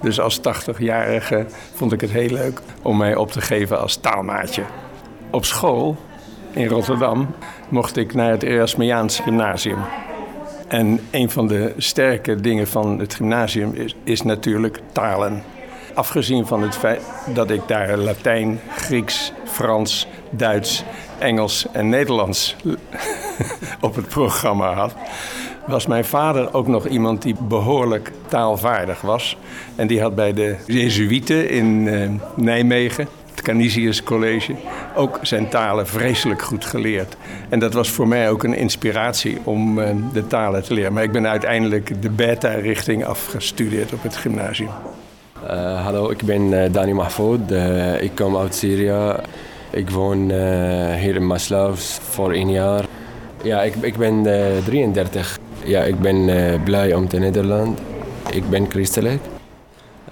Dus 0.00 0.20
als 0.20 0.40
80-jarige 0.40 1.46
vond 1.74 1.92
ik 1.92 2.00
het 2.00 2.10
heel 2.10 2.30
leuk 2.30 2.60
om 2.82 2.96
mij 2.96 3.16
op 3.16 3.32
te 3.32 3.40
geven 3.40 3.80
als 3.80 3.96
taalmaatje. 3.96 4.62
Op 5.30 5.44
school 5.44 5.96
in 6.52 6.68
Rotterdam 6.68 7.34
mocht 7.68 7.96
ik 7.96 8.14
naar 8.14 8.30
het 8.30 8.42
Erasmiaans 8.42 9.20
Gymnasium. 9.20 9.78
En 10.68 11.00
een 11.10 11.30
van 11.30 11.46
de 11.46 11.74
sterke 11.76 12.40
dingen 12.40 12.66
van 12.66 12.98
het 12.98 13.14
gymnasium 13.14 13.74
is, 14.04 14.22
natuurlijk 14.22 14.80
talen. 14.92 15.42
Afgezien 15.94 16.46
van 16.46 16.62
het 16.62 16.76
feit 16.76 17.02
dat 17.34 17.50
ik 17.50 17.60
daar 17.66 17.96
Latijn, 17.96 18.60
Grieks, 18.70 19.32
Frans, 19.44 20.06
Duits, 20.30 20.84
Engels 21.18 21.66
en 21.72 21.88
Nederlands 21.88 22.56
op 23.80 23.94
het 23.94 24.08
programma 24.08 24.72
had, 24.72 24.94
was 25.66 25.86
mijn 25.86 26.04
vader 26.04 26.54
ook 26.54 26.66
nog 26.66 26.86
iemand 26.86 27.22
die 27.22 27.36
behoorlijk 27.40 28.12
taalvaardig 28.28 29.00
was. 29.00 29.36
En 29.74 29.86
die 29.86 30.00
had 30.00 30.14
bij 30.14 30.32
de 30.32 30.56
Jezuïeten 30.66 31.50
in 31.50 31.88
eh, 31.88 32.10
Nijmegen, 32.34 33.08
het 33.36 33.44
Canisius 33.44 34.02
College, 34.02 34.54
ook 34.94 35.18
zijn 35.22 35.48
talen 35.48 35.86
vreselijk 35.86 36.42
goed 36.42 36.64
geleerd. 36.64 37.16
En 37.48 37.58
dat 37.58 37.72
was 37.72 37.90
voor 37.90 38.08
mij 38.08 38.30
ook 38.30 38.42
een 38.42 38.56
inspiratie 38.56 39.38
om 39.44 39.78
eh, 39.78 39.94
de 40.12 40.26
talen 40.26 40.62
te 40.62 40.74
leren. 40.74 40.92
Maar 40.92 41.02
ik 41.02 41.12
ben 41.12 41.26
uiteindelijk 41.26 42.02
de 42.02 42.10
beta-richting 42.10 43.04
afgestudeerd 43.04 43.92
op 43.92 44.02
het 44.02 44.16
gymnasium. 44.16 44.70
Uh, 45.44 45.84
hallo, 45.84 46.10
ik 46.10 46.22
ben 46.22 46.52
uh, 46.52 46.72
Dani 46.72 46.92
Mahfoud. 46.92 47.50
Ik 48.00 48.10
kom 48.14 48.36
uit 48.36 48.54
Syrië. 48.54 49.14
Ik 49.70 49.90
woon 49.90 50.30
hier 50.94 51.14
in 51.14 51.26
Maslaus 51.26 51.98
voor 52.10 52.32
een 52.32 52.50
jaar. 52.50 52.84
Ja, 53.42 53.62
ik, 53.62 53.74
ik 53.80 53.96
ben 53.96 54.22
33. 54.64 55.38
Ja, 55.64 55.82
ik 55.82 56.00
ben 56.00 56.30
blij 56.64 56.94
om 56.94 57.08
te 57.08 57.18
Nederland. 57.18 57.80
Ik 58.30 58.50
ben 58.50 58.66
christelijk. 58.68 59.20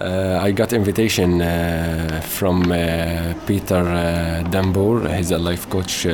Uh, 0.00 0.42
I 0.42 0.52
got 0.52 0.72
invitation 0.72 1.40
uh, 1.40 2.20
from 2.20 2.72
uh, 2.72 3.32
Peter 3.44 3.84
Damboer. 4.50 5.06
He's 5.08 5.30
a 5.30 5.38
life 5.38 5.68
coach. 5.68 6.06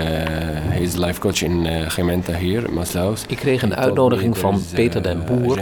he's 0.73 0.97
life 0.97 1.19
coach 1.19 1.43
in 1.43 1.67
Gemeente 1.91 2.37
hier, 2.37 2.73
Maasluis. 2.73 3.25
Ik 3.29 3.37
kreeg 3.37 3.63
een 3.63 3.75
uitnodiging 3.75 4.39
van 4.39 4.63
Peter 4.75 5.03
Den 5.03 5.25
Boer, 5.25 5.57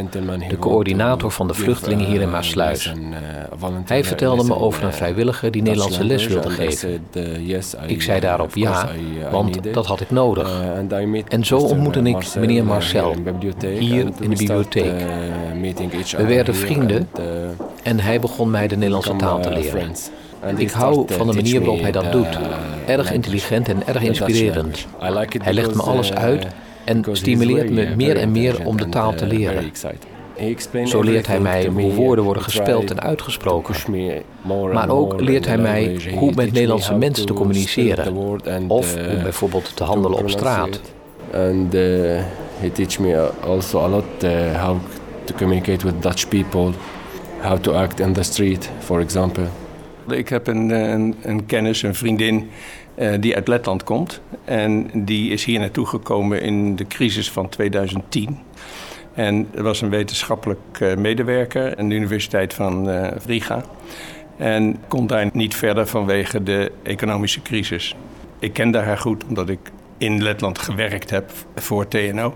de 0.48 0.58
coördinator 0.58 1.30
van 1.30 1.46
de 1.46 1.54
vluchtelingen 1.54 2.06
hier 2.06 2.20
in 2.20 2.30
Maasluis. 2.30 2.92
Hij 3.84 4.04
vertelde 4.04 4.44
me 4.44 4.54
over 4.56 4.84
een 4.84 4.92
vrijwilliger 4.92 5.50
die 5.50 5.62
Nederlandse 5.62 6.04
les 6.04 6.26
wilde 6.26 6.50
geven. 6.50 7.06
Ik 7.86 8.02
zei 8.02 8.20
daarop 8.20 8.54
ja, 8.54 8.88
want 9.30 9.72
dat 9.72 9.86
had 9.86 10.00
ik 10.00 10.10
nodig. 10.10 10.50
En 11.28 11.44
zo 11.44 11.58
ontmoette 11.58 12.00
ik 12.00 12.34
meneer 12.38 12.64
Marcel 12.64 13.14
hier 13.60 14.06
in 14.20 14.30
de 14.30 14.36
bibliotheek. 14.36 14.92
We 16.16 16.26
werden 16.26 16.54
vrienden 16.54 17.08
en 17.88 18.00
hij 18.00 18.20
begon 18.20 18.50
mij 18.50 18.68
de 18.68 18.76
Nederlandse 18.76 19.16
taal 19.16 19.40
te 19.40 19.50
leren. 19.50 19.90
Ik 20.56 20.70
hou 20.70 21.04
van 21.06 21.26
de 21.26 21.32
manier 21.32 21.60
waarop 21.60 21.80
hij 21.80 21.92
dat 21.92 22.12
doet. 22.12 22.38
Erg 22.86 23.12
intelligent 23.12 23.68
en 23.68 23.86
erg 23.86 24.02
inspirerend. 24.02 24.86
Hij 25.42 25.52
legt 25.52 25.74
me 25.74 25.82
alles 25.82 26.12
uit 26.12 26.46
en 26.84 27.04
stimuleert 27.12 27.70
me 27.70 27.88
meer 27.96 28.16
en 28.16 28.32
meer 28.32 28.66
om 28.66 28.76
de 28.76 28.88
taal 28.88 29.14
te 29.14 29.26
leren. 29.26 29.72
Zo 30.84 31.00
leert 31.00 31.26
hij 31.26 31.40
mij 31.40 31.66
hoe 31.66 31.92
woorden 31.92 32.24
worden 32.24 32.42
gespeld 32.42 32.90
en 32.90 33.00
uitgesproken. 33.00 33.74
Maar 34.72 34.88
ook 34.88 35.20
leert 35.20 35.46
hij 35.46 35.58
mij 35.58 36.00
hoe 36.14 36.32
met 36.34 36.52
Nederlandse 36.52 36.94
mensen 36.94 37.26
te 37.26 37.32
communiceren. 37.32 38.16
Of 38.68 38.94
hoe 38.94 39.22
bijvoorbeeld 39.22 39.76
te 39.76 39.84
handelen 39.84 40.18
op 40.18 40.30
straat. 40.30 40.80
And 41.34 41.74
uh, 41.74 41.80
he 42.60 42.70
teach 42.72 42.98
me 42.98 43.30
also 43.46 43.80
a 43.80 43.88
lot 43.88 44.04
uh, 44.24 44.64
how 44.64 44.76
to 45.24 45.34
communicate 45.34 45.84
with 45.84 46.02
Dutch 46.02 46.28
people, 46.28 46.72
how 47.40 47.58
to 47.58 47.72
act 47.72 48.00
in 48.00 48.12
the 48.12 48.22
street, 48.22 48.70
for 48.78 49.00
example. 49.00 49.46
Ik 50.08 50.28
heb 50.28 50.46
een, 50.46 50.70
een, 50.70 51.14
een 51.22 51.46
kennis, 51.46 51.82
een 51.82 51.94
vriendin 51.94 52.50
uh, 52.98 53.14
die 53.20 53.34
uit 53.34 53.48
Letland 53.48 53.84
komt. 53.84 54.20
En 54.44 54.90
die 54.94 55.30
is 55.30 55.44
hier 55.44 55.58
naartoe 55.58 55.86
gekomen 55.86 56.42
in 56.42 56.76
de 56.76 56.86
crisis 56.86 57.30
van 57.30 57.48
2010. 57.48 58.38
En 59.14 59.48
was 59.54 59.80
een 59.80 59.90
wetenschappelijk 59.90 60.60
uh, 60.82 60.96
medewerker 60.96 61.76
aan 61.76 61.88
de 61.88 61.94
Universiteit 61.94 62.54
van 62.54 62.88
uh, 62.88 63.08
Riga. 63.26 63.64
En 64.36 64.76
kon 64.88 65.06
daar 65.06 65.30
niet 65.32 65.54
verder 65.54 65.86
vanwege 65.86 66.42
de 66.42 66.72
economische 66.82 67.42
crisis. 67.42 67.96
Ik 68.38 68.52
kende 68.52 68.78
haar 68.78 68.98
goed 68.98 69.24
omdat 69.24 69.48
ik 69.48 69.58
in 69.98 70.22
Letland 70.22 70.58
gewerkt 70.58 71.10
heb 71.10 71.30
voor 71.54 71.88
TNO. 71.88 72.34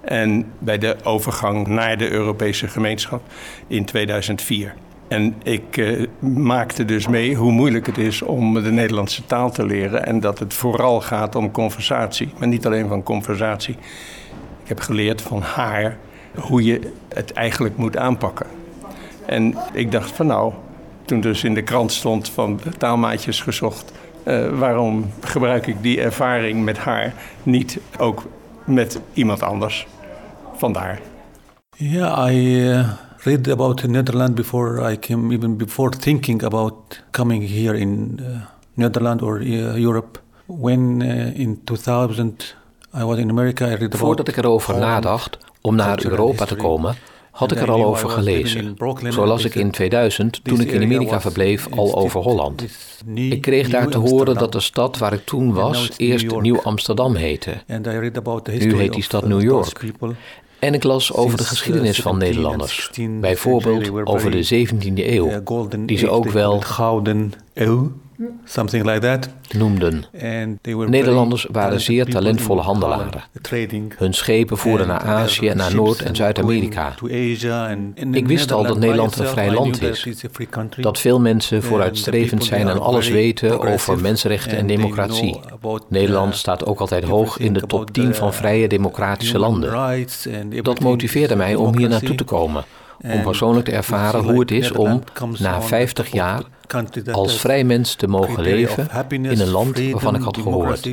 En 0.00 0.52
bij 0.58 0.78
de 0.78 0.96
overgang 1.02 1.66
naar 1.66 1.98
de 1.98 2.10
Europese 2.10 2.68
gemeenschap 2.68 3.22
in 3.66 3.84
2004. 3.84 4.74
En 5.08 5.34
ik 5.42 5.76
uh, 5.76 6.06
maakte 6.18 6.84
dus 6.84 7.08
mee 7.08 7.34
hoe 7.34 7.52
moeilijk 7.52 7.86
het 7.86 7.98
is 7.98 8.22
om 8.22 8.54
de 8.54 8.70
Nederlandse 8.70 9.26
taal 9.26 9.50
te 9.50 9.66
leren. 9.66 10.06
En 10.06 10.20
dat 10.20 10.38
het 10.38 10.54
vooral 10.54 11.00
gaat 11.00 11.34
om 11.34 11.50
conversatie, 11.50 12.32
maar 12.38 12.48
niet 12.48 12.66
alleen 12.66 12.88
van 12.88 13.02
conversatie. 13.02 13.74
Ik 14.62 14.68
heb 14.68 14.80
geleerd 14.80 15.22
van 15.22 15.42
haar 15.42 15.96
hoe 16.34 16.64
je 16.64 16.92
het 17.08 17.32
eigenlijk 17.32 17.76
moet 17.76 17.96
aanpakken. 17.96 18.46
En 19.26 19.54
ik 19.72 19.92
dacht 19.92 20.10
van 20.10 20.26
nou, 20.26 20.52
toen 21.04 21.20
dus 21.20 21.44
in 21.44 21.54
de 21.54 21.62
krant 21.62 21.92
stond 21.92 22.28
van 22.28 22.60
taalmaatjes 22.78 23.40
gezocht, 23.40 23.92
uh, 24.24 24.58
waarom 24.58 25.10
gebruik 25.20 25.66
ik 25.66 25.76
die 25.82 26.00
ervaring 26.00 26.64
met 26.64 26.78
haar 26.78 27.14
niet 27.42 27.80
ook 27.98 28.26
met 28.70 29.00
iemand 29.12 29.42
anders? 29.42 29.86
Vandaar. 30.56 31.00
Yeah, 31.76 32.30
I 32.30 32.68
uh, 32.68 32.86
read 33.24 33.48
about 33.48 33.80
the 33.80 33.88
Netherlands 33.88 34.34
before 34.34 34.92
I 34.92 34.98
came, 34.98 35.34
even 35.34 35.56
before 35.56 35.90
thinking 35.98 36.42
about 36.42 37.02
coming 37.10 37.42
here 37.42 37.78
in 37.78 38.20
uh, 38.20 38.26
Netherlands 38.74 39.22
or 39.22 39.40
uh, 39.40 39.76
Europe. 39.76 40.18
When 40.46 41.02
uh, 41.02 41.40
in 41.40 41.60
2000 41.64 42.54
I 42.92 43.04
was 43.04 43.18
in 43.18 43.30
America, 43.30 43.64
I 43.64 43.68
read 43.68 43.82
about 43.82 43.98
Voordat 43.98 44.28
ik 44.28 44.36
erover 44.36 44.78
nadacht 44.78 45.38
om 45.60 45.74
naar 45.74 46.04
Europa 46.04 46.44
te 46.44 46.56
komen, 46.56 46.96
had 47.40 47.52
ik 47.52 47.60
er 47.60 47.70
al 47.70 47.84
over 47.84 48.08
gelezen. 48.08 48.76
Zo 49.10 49.26
las 49.26 49.44
ik 49.44 49.54
in 49.54 49.70
2000, 49.70 50.40
toen 50.44 50.60
ik 50.60 50.70
in 50.70 50.82
Amerika 50.82 51.20
verbleef, 51.20 51.68
al 51.70 51.94
over 51.94 52.20
Holland. 52.20 52.64
Ik 53.14 53.40
kreeg 53.40 53.68
daar 53.68 53.88
te 53.88 53.98
horen 53.98 54.34
dat 54.34 54.52
de 54.52 54.60
stad 54.60 54.98
waar 54.98 55.12
ik 55.12 55.24
toen 55.24 55.52
was 55.52 55.90
eerst 55.96 56.40
Nieuw 56.40 56.60
Amsterdam 56.60 57.14
heette. 57.14 57.62
Nu 58.46 58.76
heet 58.76 58.92
die 58.92 59.02
stad 59.02 59.26
New 59.26 59.42
York. 59.42 59.92
En 60.58 60.74
ik 60.74 60.82
las 60.82 61.12
over 61.12 61.36
de 61.36 61.44
geschiedenis 61.44 62.00
van 62.00 62.18
Nederlanders. 62.18 62.90
Bijvoorbeeld 63.20 64.06
over 64.06 64.30
de 64.30 64.66
17e 64.66 64.94
eeuw, 64.94 65.42
die 65.86 65.98
ze 65.98 66.08
ook 66.08 66.30
wel 66.30 66.60
Gouden 66.60 67.32
Eeuw 67.54 67.92
something 68.44 68.84
like 68.84 69.00
that. 69.00 69.28
noemden. 69.56 70.04
Nederlanders 70.86 71.46
waren 71.52 71.80
zeer 71.80 72.06
talentvolle 72.06 72.60
handelaren. 72.60 73.22
Hun 73.96 74.14
schepen 74.14 74.58
voeren 74.58 74.86
naar 74.86 75.00
Azië, 75.00 75.52
naar 75.54 75.74
Noord- 75.74 76.02
en 76.02 76.16
Zuid-Amerika. 76.16 76.94
Ik 78.12 78.26
wist 78.26 78.52
al 78.52 78.62
dat 78.62 78.78
Nederland 78.78 79.18
een 79.18 79.26
vrij 79.26 79.50
land 79.52 79.82
is. 79.82 80.06
Dat 80.80 80.98
veel 80.98 81.20
mensen 81.20 81.62
vooruitstrevend 81.62 82.44
zijn 82.44 82.68
en 82.68 82.80
alles 82.80 83.08
weten 83.08 83.60
over 83.60 84.00
mensenrechten 84.00 84.58
en 84.58 84.66
democratie. 84.66 85.40
Nederland 85.88 86.36
staat 86.36 86.66
ook 86.66 86.80
altijd 86.80 87.04
hoog 87.04 87.38
in 87.38 87.52
de 87.52 87.66
top 87.66 87.90
10 87.90 88.14
van 88.14 88.34
vrije 88.34 88.68
democratische 88.68 89.38
landen. 89.38 89.96
Dat 90.62 90.80
motiveerde 90.80 91.36
mij 91.36 91.54
om 91.54 91.76
hier 91.76 91.88
naartoe 91.88 92.14
te 92.14 92.24
komen 92.24 92.64
om 93.02 93.22
persoonlijk 93.22 93.64
te 93.66 93.72
ervaren 93.72 94.22
hoe 94.22 94.40
het 94.40 94.50
is 94.50 94.72
om 94.72 95.02
na 95.38 95.62
50 95.62 96.12
jaar 96.12 96.42
als 97.12 97.40
vrij 97.40 97.64
mens 97.64 97.94
te 97.94 98.06
mogen 98.06 98.42
leven 98.42 98.88
in 99.10 99.40
een 99.40 99.50
land 99.50 99.78
waarvan 99.90 100.14
ik 100.14 100.22
had 100.22 100.36
gehoord. 100.36 100.88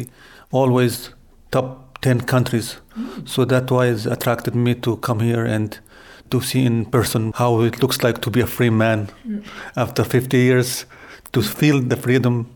Always 0.50 1.14
top 1.50 1.78
10 2.00 2.24
countries. 2.24 2.82
So 3.24 3.46
that 3.46 3.70
was 3.70 4.08
attracted 4.08 4.54
me 4.54 4.80
to 4.80 4.98
come 5.00 5.24
here 5.24 5.54
and 5.54 5.82
to 6.28 6.40
see 6.40 6.64
in 6.64 6.90
person 6.90 7.32
how 7.36 7.66
it 7.66 7.82
looks 7.82 8.02
like 8.02 8.20
to 8.20 8.30
be 8.30 8.42
a 8.42 8.48
free 8.48 8.72
man 8.72 9.10
after 9.74 10.06
50 10.06 10.38
years, 10.38 10.86
to 11.30 11.42
feel 11.42 11.88
the 11.88 11.98
freedom 11.98 12.48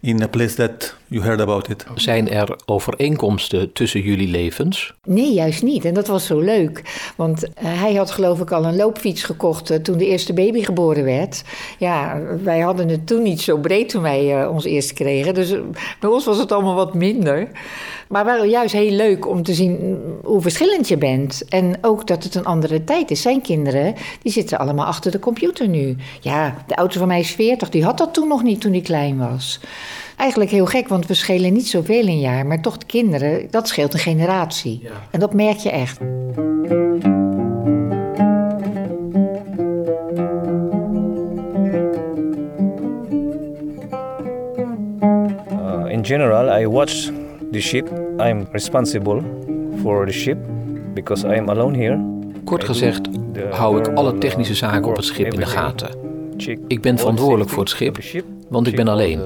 in 0.00 0.22
a 0.22 0.28
place 0.28 0.54
that 0.54 0.94
you 1.08 1.22
heard 1.22 1.40
about 1.40 1.68
it. 1.68 1.86
Zijn 1.94 2.30
er 2.30 2.56
overeenkomsten 2.64 3.72
tussen 3.72 4.00
jullie 4.00 4.28
levens? 4.28 4.94
Nee, 5.04 5.32
juist 5.32 5.62
niet. 5.62 5.84
En 5.84 5.94
dat 5.94 6.06
was 6.06 6.26
zo 6.26 6.40
leuk. 6.40 6.82
Want 7.16 7.44
uh, 7.44 7.50
hij 7.58 7.94
had 7.94 8.10
geloof 8.10 8.40
ik 8.40 8.52
al 8.52 8.64
een 8.64 8.76
loopfiets 8.76 9.22
gekocht 9.22 9.70
uh, 9.70 9.76
toen 9.76 9.98
de 9.98 10.06
eerste 10.06 10.32
baby 10.32 10.62
geboren 10.62 11.04
werd. 11.04 11.42
Ja, 11.78 12.20
wij 12.42 12.60
hadden 12.60 12.88
het 12.88 13.06
toen 13.06 13.22
niet 13.22 13.40
zo 13.40 13.58
breed 13.58 13.88
toen 13.88 14.02
wij 14.02 14.42
uh, 14.42 14.50
ons 14.50 14.64
eerst 14.64 14.92
kregen. 14.92 15.34
Dus 15.34 15.54
bij 16.00 16.10
ons 16.10 16.24
was 16.24 16.38
het 16.38 16.52
allemaal 16.52 16.74
wat 16.74 16.94
minder. 16.94 17.48
Maar 18.08 18.24
wel 18.24 18.44
juist 18.44 18.72
heel 18.72 18.90
leuk 18.90 19.28
om 19.28 19.42
te 19.42 19.54
zien 19.54 19.98
hoe 20.24 20.40
verschillend 20.40 20.88
je 20.88 20.96
bent. 20.96 21.44
En 21.48 21.78
ook 21.80 22.06
dat 22.06 22.24
het 22.24 22.34
een 22.34 22.44
andere 22.44 22.84
tijd 22.84 23.10
is. 23.10 23.22
Zijn 23.22 23.40
kinderen, 23.40 23.94
die 24.22 24.32
zitten 24.32 24.58
allemaal 24.58 24.86
achter 24.86 25.10
de 25.10 25.18
computer 25.18 25.68
nu. 25.68 25.96
Ja, 26.20 26.64
de 26.66 26.76
oudste 26.76 26.98
van 26.98 27.08
mij 27.08 27.20
is 27.20 27.30
40. 27.30 27.70
Die 27.70 27.84
had 27.84 27.98
dat 27.98 28.14
toen 28.14 28.28
nog 28.28 28.42
niet 28.42 28.60
toen 28.60 28.72
hij 28.72 28.80
klein 28.80 29.18
was. 29.18 29.60
Eigenlijk 30.16 30.50
heel 30.50 30.66
gek, 30.66 30.88
want 30.88 31.06
we 31.06 31.14
schelen 31.14 31.52
niet 31.52 31.68
zoveel 31.68 32.06
in 32.06 32.20
jaar. 32.20 32.46
Maar 32.46 32.60
toch 32.60 32.78
de 32.78 32.86
kinderen, 32.86 33.46
dat 33.50 33.68
scheelt 33.68 33.92
een 33.92 33.98
generatie. 33.98 34.80
Ja. 34.82 34.90
En 35.10 35.20
dat 35.20 35.34
merk 35.34 35.56
je 35.56 35.70
echt. 35.70 36.00
Uh, 45.50 45.84
in 45.88 46.04
general, 46.04 46.60
I 46.60 46.66
watch 46.66 47.10
the 47.52 47.60
ship. 47.60 47.88
I'm 48.18 48.46
responsible 48.52 49.22
for 49.80 50.06
the 50.06 50.12
ship 50.12 50.38
because 50.94 51.26
I 51.26 51.38
am 51.38 51.48
alone 51.48 51.76
here. 51.78 52.14
Kort 52.44 52.64
gezegd 52.64 53.08
hou 53.50 53.78
ik 53.78 53.88
alle 53.88 54.18
technische 54.18 54.54
zaken 54.54 54.88
op 54.88 54.96
het 54.96 55.04
schip 55.04 55.32
in 55.32 55.40
de 55.40 55.46
gaten. 55.46 55.88
Ik 56.66 56.80
ben 56.80 56.98
verantwoordelijk 56.98 57.50
voor 57.50 57.62
het 57.62 57.70
schip, 57.70 58.24
want 58.48 58.66
ik 58.66 58.76
ben 58.76 58.88
alleen. 58.88 59.20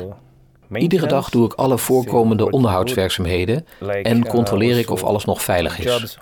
Iedere 0.72 1.06
dag 1.06 1.30
doe 1.30 1.44
ik 1.44 1.52
alle 1.52 1.78
voorkomende 1.78 2.50
onderhoudswerkzaamheden 2.50 3.66
en 4.02 4.26
controleer 4.26 4.78
ik 4.78 4.90
of 4.90 5.02
alles 5.04 5.24
nog 5.24 5.42
veilig 5.42 5.78
is. 5.78 6.18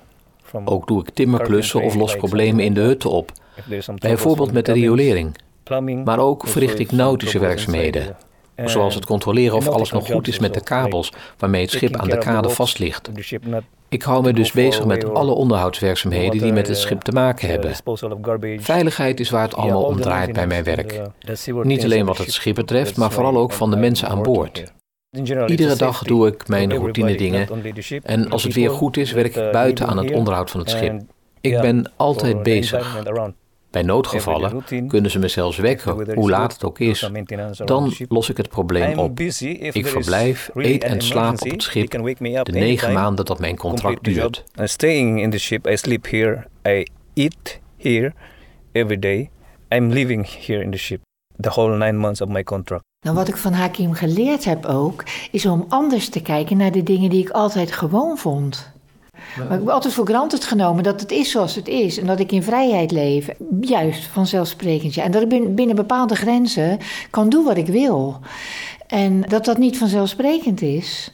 Ook 0.64 0.86
doe 0.86 1.00
ik 1.00 1.10
timmerklussen 1.10 1.82
of 1.82 1.94
los 1.94 2.16
problemen 2.16 2.64
in 2.64 2.74
de 2.74 2.80
hutten 2.80 3.10
op, 3.10 3.32
bijvoorbeeld 3.98 4.52
met 4.52 4.66
de 4.66 4.72
riolering. 4.72 5.36
Maar 6.04 6.18
ook 6.18 6.46
verricht 6.46 6.78
ik 6.78 6.92
nautische 6.92 7.38
werkzaamheden, 7.38 8.16
zoals 8.64 8.94
het 8.94 9.06
controleren 9.06 9.56
of 9.56 9.68
alles 9.68 9.90
nog 9.90 10.06
goed 10.06 10.28
is 10.28 10.38
met 10.38 10.54
de 10.54 10.62
kabels 10.62 11.12
waarmee 11.38 11.62
het 11.62 11.70
schip 11.70 11.96
aan 11.96 12.08
de 12.08 12.18
kade 12.18 12.48
vast 12.48 12.78
ligt. 12.78 13.10
Ik 13.88 14.02
hou 14.02 14.22
me 14.22 14.32
dus 14.32 14.52
bezig 14.52 14.84
met 14.84 15.14
alle 15.14 15.32
onderhoudswerkzaamheden 15.32 16.38
die 16.38 16.52
met 16.52 16.68
het 16.68 16.78
schip 16.78 17.00
te 17.00 17.12
maken 17.12 17.48
hebben. 17.48 17.74
Veiligheid 18.60 19.20
is 19.20 19.30
waar 19.30 19.42
het 19.42 19.54
allemaal 19.54 19.84
om 19.84 20.00
draait 20.00 20.32
bij 20.32 20.46
mijn 20.46 20.64
werk. 20.64 21.00
Niet 21.62 21.84
alleen 21.84 22.06
wat 22.06 22.18
het 22.18 22.32
schip 22.32 22.54
betreft, 22.54 22.96
maar 22.96 23.12
vooral 23.12 23.36
ook 23.36 23.52
van 23.52 23.70
de 23.70 23.76
mensen 23.76 24.08
aan 24.08 24.22
boord. 24.22 24.72
Iedere 25.46 25.76
dag 25.76 26.02
doe 26.02 26.26
ik 26.26 26.48
mijn 26.48 26.72
routine 26.72 27.16
dingen 27.16 27.48
en 28.02 28.30
als 28.30 28.42
het 28.42 28.54
weer 28.54 28.70
goed 28.70 28.96
is, 28.96 29.12
werk 29.12 29.36
ik 29.36 29.52
buiten 29.52 29.86
aan 29.86 29.98
het 29.98 30.12
onderhoud 30.12 30.50
van 30.50 30.60
het 30.60 30.70
schip. 30.70 31.00
Ik 31.40 31.60
ben 31.60 31.92
altijd 31.96 32.42
bezig. 32.42 33.02
Bij 33.70 33.82
noodgevallen 33.82 34.64
kunnen 34.88 35.10
ze 35.10 35.18
me 35.18 35.28
zelfs 35.28 35.56
wekken, 35.56 36.14
hoe 36.14 36.30
laat 36.30 36.52
het 36.52 36.64
ook 36.64 36.78
is. 36.78 37.10
Dan 37.64 37.92
los 38.08 38.30
ik 38.30 38.36
het 38.36 38.48
probleem 38.48 38.98
op. 38.98 39.20
Ik 39.20 39.86
verblijf, 39.86 40.50
eet 40.54 40.84
en 40.84 41.00
slaap 41.00 41.42
op 41.42 41.50
het 41.50 41.62
schip 41.62 41.90
de 41.90 42.52
negen 42.52 42.92
maanden 42.92 43.24
dat 43.24 43.38
mijn 43.38 43.56
contract 43.56 44.04
duurt. 44.04 44.44
Staying 44.54 45.20
in 45.20 45.30
the 45.30 45.38
ship, 45.38 45.66
I 45.66 45.76
sleep 45.76 46.10
here, 46.10 46.46
I 46.68 46.86
eat 47.14 47.60
here 47.76 48.12
every 48.72 48.98
day. 48.98 49.30
I'm 49.68 49.88
living 49.90 50.28
here 50.46 50.62
in 50.62 50.70
the 50.70 50.78
ship 50.78 51.00
the 51.40 51.50
whole 51.50 51.76
nine 51.76 51.96
months 51.96 52.20
of 52.20 52.28
my 52.28 52.42
contract. 52.42 52.84
Nou, 53.00 53.16
wat 53.16 53.28
ik 53.28 53.36
van 53.36 53.52
Hakim 53.52 53.92
geleerd 53.92 54.44
heb 54.44 54.66
ook, 54.66 55.04
is 55.30 55.46
om 55.46 55.64
anders 55.68 56.08
te 56.08 56.22
kijken 56.22 56.56
naar 56.56 56.72
de 56.72 56.82
dingen 56.82 57.10
die 57.10 57.22
ik 57.22 57.30
altijd 57.30 57.72
gewoon 57.72 58.18
vond. 58.18 58.72
Maar 59.36 59.52
ik 59.52 59.64
heb 59.64 59.68
altijd 59.68 59.94
voor 59.94 60.06
granted 60.06 60.44
genomen 60.44 60.82
dat 60.82 61.00
het 61.00 61.10
is 61.10 61.30
zoals 61.30 61.54
het 61.54 61.68
is. 61.68 61.98
En 61.98 62.06
dat 62.06 62.20
ik 62.20 62.32
in 62.32 62.42
vrijheid 62.42 62.90
leef. 62.90 63.28
Juist, 63.60 64.04
vanzelfsprekend. 64.04 64.94
Ja. 64.94 65.04
En 65.04 65.10
dat 65.10 65.22
ik 65.22 65.54
binnen 65.54 65.76
bepaalde 65.76 66.16
grenzen 66.16 66.78
kan 67.10 67.28
doen 67.28 67.44
wat 67.44 67.56
ik 67.56 67.66
wil. 67.66 68.18
En 68.86 69.20
dat 69.20 69.44
dat 69.44 69.58
niet 69.58 69.78
vanzelfsprekend 69.78 70.62
is, 70.62 71.12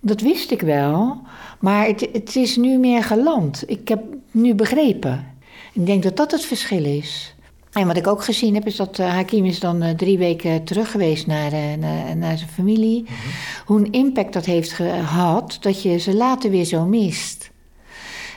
dat 0.00 0.20
wist 0.20 0.50
ik 0.50 0.60
wel. 0.60 1.20
Maar 1.58 1.86
het, 1.86 2.08
het 2.12 2.36
is 2.36 2.56
nu 2.56 2.78
meer 2.78 3.04
geland. 3.04 3.62
Ik 3.66 3.88
heb 3.88 4.02
nu 4.30 4.54
begrepen. 4.54 5.26
Ik 5.72 5.86
denk 5.86 6.02
dat 6.02 6.16
dat 6.16 6.30
het 6.30 6.44
verschil 6.44 6.84
is. 6.84 7.34
En 7.78 7.86
wat 7.86 7.96
ik 7.96 8.06
ook 8.06 8.24
gezien 8.24 8.54
heb, 8.54 8.66
is 8.66 8.76
dat 8.76 8.98
uh, 8.98 9.08
Hakim 9.08 9.44
is 9.44 9.60
dan 9.60 9.82
uh, 9.82 9.90
drie 9.90 10.18
weken 10.18 10.64
terug 10.64 10.90
geweest 10.90 11.26
naar, 11.26 11.52
uh, 11.52 11.74
naar, 11.78 12.16
naar, 12.16 12.38
zijn 12.38 12.50
familie. 12.50 13.00
Mm 13.00 13.06
-hmm. 13.06 13.30
Hoe 13.64 13.78
een 13.78 13.92
impact 13.92 14.32
dat 14.32 14.44
heeft 14.44 14.72
gehad, 14.72 15.58
dat 15.60 15.82
je 15.82 15.98
ze 15.98 16.14
later 16.14 16.50
weer 16.50 16.64
zo 16.64 16.84
mist. 16.84 17.50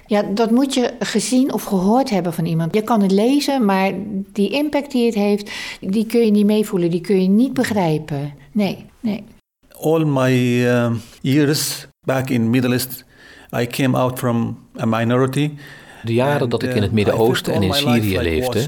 Ja, 0.05 0.23
dat 0.23 0.51
moet 0.51 0.73
je 0.73 0.93
gezien 0.99 1.53
of 1.53 1.63
gehoord 1.63 2.09
hebben 2.09 2.33
van 2.33 2.45
iemand. 2.45 2.75
Je 2.75 2.81
kan 2.81 3.01
het 3.01 3.11
lezen, 3.11 3.65
maar 3.65 3.91
die 4.33 4.49
impact 4.49 4.91
die 4.91 5.05
het 5.05 5.15
heeft, 5.15 5.51
die 5.79 6.05
kun 6.05 6.25
je 6.25 6.31
niet 6.31 6.45
meevoelen, 6.45 6.89
die 6.89 7.01
kun 7.01 7.21
je 7.21 7.29
niet 7.29 7.53
begrijpen. 7.53 8.33
Nee, 8.51 8.85
nee. 8.99 9.23
All 9.79 10.05
my 10.05 10.31
years 11.21 11.87
back 12.05 12.29
in 12.29 12.49
Middle 12.49 12.73
East, 12.73 13.05
I 13.57 13.67
came 13.67 13.97
out 13.97 14.19
from 14.19 14.57
a 14.79 14.85
minority. 14.85 15.51
De 16.03 16.13
jaren 16.13 16.49
dat 16.49 16.63
ik 16.63 16.73
in 16.73 16.81
het 16.81 16.91
Midden-Oosten 16.91 17.53
en 17.53 17.63
in 17.63 17.73
Syrië 17.73 18.19
leefde, 18.19 18.59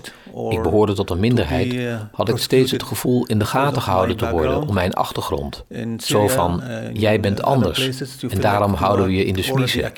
ik 0.50 0.62
behoorde 0.62 0.94
tot 0.94 1.10
een 1.10 1.20
minderheid, 1.20 1.76
had 2.12 2.30
ik 2.30 2.38
steeds 2.38 2.72
het 2.72 2.84
gevoel 2.84 3.26
in 3.26 3.40
de 3.40 3.46
gaten 3.46 3.82
gehouden 3.82 4.18
te 4.18 4.30
worden 4.30 4.68
om 4.68 4.74
mijn 4.74 4.94
achtergrond. 4.94 5.64
Zo 5.98 6.28
van, 6.28 6.64
jij 6.94 7.20
bent 7.20 7.42
anders 7.42 7.90
en 8.30 8.42
daarom 8.42 8.74
houden 8.74 9.06
we 9.06 9.16
je 9.16 9.26
in 9.26 9.34
de 9.34 9.44
smiezen. 9.44 9.92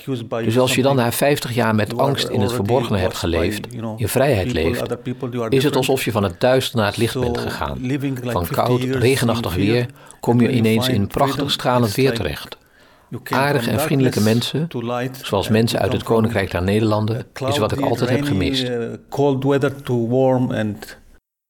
Dus 0.44 0.58
als 0.58 0.76
je 0.76 0.82
dan 0.82 0.96
na 0.96 1.12
50 1.12 1.54
jaar 1.54 1.76
met 1.76 1.98
angst 1.98 2.28
in 2.28 2.42
het 2.42 2.54
verborgene 2.54 2.98
hebt 2.98 3.18
geleefd, 3.18 3.68
in 3.98 4.08
vrijheid 4.08 4.52
leeft, 4.52 4.96
is 5.50 5.64
het 5.64 5.76
alsof 5.76 6.06
je 6.06 6.12
van 6.12 6.24
het 6.24 6.40
duister 6.40 6.78
naar 6.78 6.88
het 6.88 6.98
licht 6.98 7.20
bent 7.20 7.38
gegaan. 7.38 7.80
Van 8.24 8.48
koud, 8.48 8.82
regenachtig 8.82 9.56
weer 9.56 9.86
kom 10.20 10.42
je 10.42 10.52
ineens 10.52 10.88
in 10.88 11.08
prachtig 11.08 11.52
stralend 11.52 11.96
weer 11.96 12.14
terecht. 12.14 12.58
Aardige 13.30 13.72
en 13.72 13.80
vriendelijke 13.80 14.22
mensen, 14.22 14.68
zoals 15.22 15.50
mensen 15.50 15.80
uit 15.80 15.94
het 15.94 16.04
Koninkrijk 16.04 16.52
der 16.52 16.64
Nederlanden, 16.64 17.26
is 17.48 17.58
wat 17.58 17.72
ik 17.72 17.80
altijd 17.80 18.10
heb 18.10 18.24
gemist. 18.24 18.72
Cold 19.10 19.44
weather 19.44 19.82
to 19.84 20.08
warm 20.08 20.52
and 20.52 20.98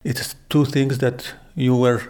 it's 0.01 0.35
two 0.47 0.63
things 0.63 0.97
that 0.97 1.35
you 1.53 1.79
were 1.79 2.01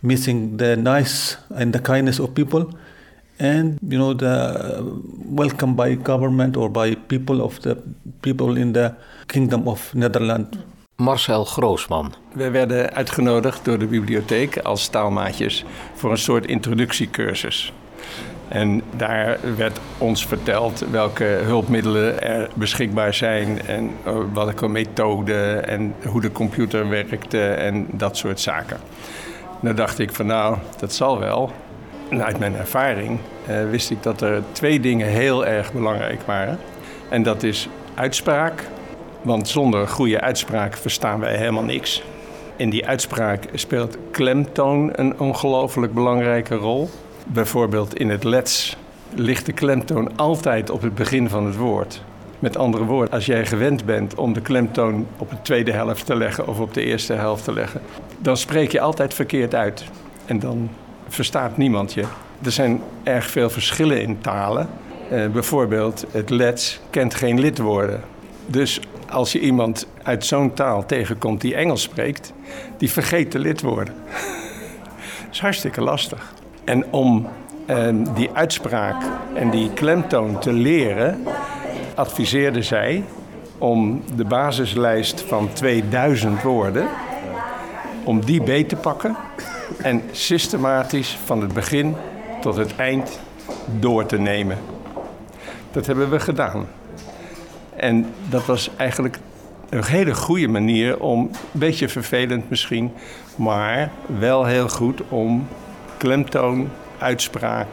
missing: 0.00 0.58
the 0.58 0.76
nice 0.82 1.36
and 1.54 1.72
the 1.72 1.80
kindness 1.80 2.20
of 2.20 2.32
people, 2.32 2.66
and 3.38 3.78
you 3.88 3.96
know 3.96 4.18
the 4.18 4.94
welcome 5.34 5.74
by 5.74 5.98
government 6.02 6.56
or 6.56 6.70
by 6.70 6.96
people 7.06 7.42
of 7.42 7.58
the 7.58 7.76
people 8.20 8.60
in 8.60 8.72
the 8.72 8.92
Kingdom 9.26 9.66
of 9.66 9.94
Netherlands. 9.94 10.56
Marcel 10.96 11.44
Groosman. 11.44 12.12
We 12.32 12.50
werden 12.50 12.92
uitgenodigd 12.92 13.64
door 13.64 13.78
de 13.78 13.86
bibliotheek 13.86 14.58
als 14.58 14.88
taalmaatjes 14.88 15.64
voor 15.94 16.10
een 16.10 16.18
soort 16.18 16.46
introductiecursus. 16.46 17.72
En 18.50 18.82
daar 18.96 19.38
werd 19.56 19.80
ons 19.98 20.26
verteld 20.26 20.84
welke 20.90 21.24
hulpmiddelen 21.24 22.22
er 22.22 22.48
beschikbaar 22.54 23.14
zijn 23.14 23.66
en 23.66 23.90
welke 24.34 24.68
methoden 24.68 25.68
en 25.68 25.94
hoe 26.06 26.20
de 26.20 26.32
computer 26.32 26.88
werkte 26.88 27.46
en 27.46 27.86
dat 27.90 28.16
soort 28.16 28.40
zaken. 28.40 28.80
Dan 29.60 29.74
dacht 29.74 29.98
ik 29.98 30.12
van 30.12 30.26
nou, 30.26 30.56
dat 30.78 30.92
zal 30.92 31.18
wel. 31.18 31.52
En 32.08 32.24
uit 32.24 32.38
mijn 32.38 32.56
ervaring 32.56 33.18
eh, 33.46 33.70
wist 33.70 33.90
ik 33.90 34.02
dat 34.02 34.20
er 34.20 34.42
twee 34.52 34.80
dingen 34.80 35.06
heel 35.06 35.46
erg 35.46 35.72
belangrijk 35.72 36.22
waren. 36.22 36.58
En 37.08 37.22
dat 37.22 37.42
is 37.42 37.68
uitspraak, 37.94 38.68
want 39.22 39.48
zonder 39.48 39.88
goede 39.88 40.20
uitspraak 40.20 40.76
verstaan 40.76 41.20
wij 41.20 41.36
helemaal 41.36 41.62
niks. 41.62 42.02
In 42.56 42.70
die 42.70 42.86
uitspraak 42.86 43.48
speelt 43.54 43.96
klemtoon 44.10 44.90
een 44.92 45.20
ongelooflijk 45.20 45.94
belangrijke 45.94 46.54
rol. 46.54 46.90
Bijvoorbeeld 47.32 47.94
in 47.94 48.10
het 48.10 48.24
Lets 48.24 48.76
ligt 49.14 49.46
de 49.46 49.52
klemtoon 49.52 50.16
altijd 50.16 50.70
op 50.70 50.82
het 50.82 50.94
begin 50.94 51.28
van 51.28 51.46
het 51.46 51.56
woord. 51.56 52.02
Met 52.38 52.56
andere 52.56 52.84
woorden, 52.84 53.14
als 53.14 53.26
jij 53.26 53.46
gewend 53.46 53.84
bent 53.84 54.14
om 54.14 54.32
de 54.32 54.40
klemtoon 54.40 55.06
op 55.18 55.30
de 55.30 55.42
tweede 55.42 55.72
helft 55.72 56.06
te 56.06 56.16
leggen 56.16 56.46
of 56.46 56.60
op 56.60 56.74
de 56.74 56.84
eerste 56.84 57.12
helft 57.12 57.44
te 57.44 57.52
leggen, 57.52 57.80
dan 58.18 58.36
spreek 58.36 58.72
je 58.72 58.80
altijd 58.80 59.14
verkeerd 59.14 59.54
uit. 59.54 59.84
En 60.26 60.38
dan 60.38 60.70
verstaat 61.08 61.56
niemand 61.56 61.92
je. 61.92 62.04
Er 62.42 62.52
zijn 62.52 62.80
erg 63.02 63.30
veel 63.30 63.50
verschillen 63.50 64.02
in 64.02 64.20
talen. 64.20 64.68
Uh, 65.12 65.26
bijvoorbeeld, 65.26 66.06
het 66.10 66.30
Lets 66.30 66.80
kent 66.90 67.14
geen 67.14 67.40
lidwoorden. 67.40 68.00
Dus 68.46 68.80
als 69.08 69.32
je 69.32 69.40
iemand 69.40 69.86
uit 70.02 70.26
zo'n 70.26 70.54
taal 70.54 70.86
tegenkomt 70.86 71.40
die 71.40 71.54
Engels 71.54 71.82
spreekt, 71.82 72.32
die 72.76 72.90
vergeet 72.90 73.32
de 73.32 73.38
lidwoorden. 73.38 73.94
Dat 75.24 75.32
is 75.32 75.40
hartstikke 75.40 75.80
lastig. 75.80 76.32
En 76.64 76.92
om 76.92 77.28
uh, 77.66 77.88
die 78.14 78.30
uitspraak 78.32 79.02
en 79.34 79.50
die 79.50 79.72
klemtoon 79.72 80.38
te 80.38 80.52
leren, 80.52 81.24
adviseerde 81.94 82.62
zij 82.62 83.04
om 83.58 84.02
de 84.16 84.24
basislijst 84.24 85.20
van 85.20 85.52
2000 85.52 86.42
woorden, 86.42 86.88
om 88.04 88.24
die 88.24 88.42
beet 88.42 88.68
te 88.68 88.76
pakken 88.76 89.16
en 89.82 90.02
systematisch 90.10 91.18
van 91.24 91.40
het 91.40 91.52
begin 91.52 91.94
tot 92.40 92.56
het 92.56 92.76
eind 92.76 93.20
door 93.78 94.06
te 94.06 94.18
nemen. 94.18 94.58
Dat 95.70 95.86
hebben 95.86 96.10
we 96.10 96.20
gedaan. 96.20 96.66
En 97.76 98.06
dat 98.28 98.46
was 98.46 98.70
eigenlijk 98.76 99.18
een 99.68 99.84
hele 99.84 100.14
goede 100.14 100.48
manier 100.48 101.00
om, 101.00 101.20
een 101.20 101.60
beetje 101.60 101.88
vervelend 101.88 102.50
misschien, 102.50 102.92
maar 103.36 103.90
wel 104.18 104.44
heel 104.44 104.68
goed 104.68 105.00
om 105.08 105.46
klemtoon, 106.00 106.68
uitspraak 106.98 107.66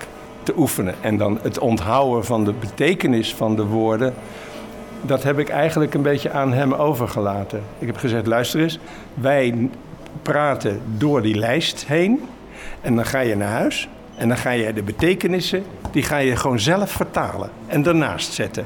te 0.43 0.53
oefenen. 0.57 0.95
En 1.01 1.17
dan 1.17 1.39
het 1.41 1.59
onthouden 1.59 2.25
van 2.25 2.45
de 2.45 2.53
betekenis 2.53 3.35
van 3.35 3.55
de 3.55 3.65
woorden, 3.65 4.13
dat 5.01 5.23
heb 5.23 5.39
ik 5.39 5.49
eigenlijk 5.49 5.93
een 5.93 6.01
beetje 6.01 6.31
aan 6.31 6.53
hem 6.53 6.73
overgelaten. 6.73 7.63
Ik 7.79 7.87
heb 7.87 7.97
gezegd, 7.97 8.27
luister 8.27 8.59
eens, 8.59 8.79
wij 9.13 9.69
praten 10.21 10.81
door 10.97 11.21
die 11.21 11.35
lijst 11.35 11.85
heen 11.85 12.21
en 12.81 12.95
dan 12.95 13.05
ga 13.05 13.19
je 13.19 13.35
naar 13.35 13.51
huis 13.51 13.89
en 14.15 14.27
dan 14.27 14.37
ga 14.37 14.51
je 14.51 14.73
de 14.73 14.83
betekenissen, 14.83 15.63
die 15.91 16.03
ga 16.03 16.17
je 16.17 16.35
gewoon 16.35 16.59
zelf 16.59 16.91
vertalen 16.91 17.49
en 17.67 17.83
daarnaast 17.83 18.33
zetten 18.33 18.65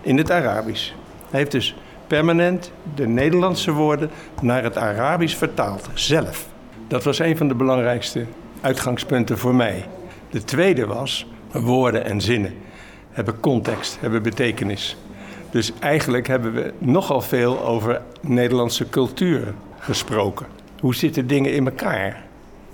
in 0.00 0.18
het 0.18 0.30
Arabisch. 0.30 0.90
Hij 1.30 1.38
heeft 1.38 1.50
dus 1.50 1.76
permanent 2.06 2.72
de 2.94 3.06
Nederlandse 3.06 3.72
woorden 3.72 4.10
naar 4.40 4.62
het 4.62 4.76
Arabisch 4.76 5.36
vertaald, 5.36 5.88
zelf. 5.94 6.46
Dat 6.88 7.04
was 7.04 7.18
een 7.18 7.36
van 7.36 7.48
de 7.48 7.54
belangrijkste 7.54 8.24
uitgangspunten 8.60 9.38
voor 9.38 9.54
mij. 9.54 9.84
De 10.30 10.44
tweede 10.44 10.86
was, 10.86 11.26
woorden 11.52 12.04
en 12.04 12.20
zinnen 12.20 12.54
hebben 13.16 13.40
context, 13.40 13.96
hebben 14.00 14.22
betekenis. 14.22 14.96
Dus 15.50 15.72
eigenlijk 15.80 16.26
hebben 16.26 16.52
we 16.52 16.72
nogal 16.78 17.20
veel 17.20 17.64
over 17.64 18.00
Nederlandse 18.20 18.88
cultuur 18.88 19.54
gesproken. 19.78 20.46
Hoe 20.80 20.94
zitten 20.94 21.26
dingen 21.26 21.52
in 21.52 21.66
elkaar? 21.66 22.06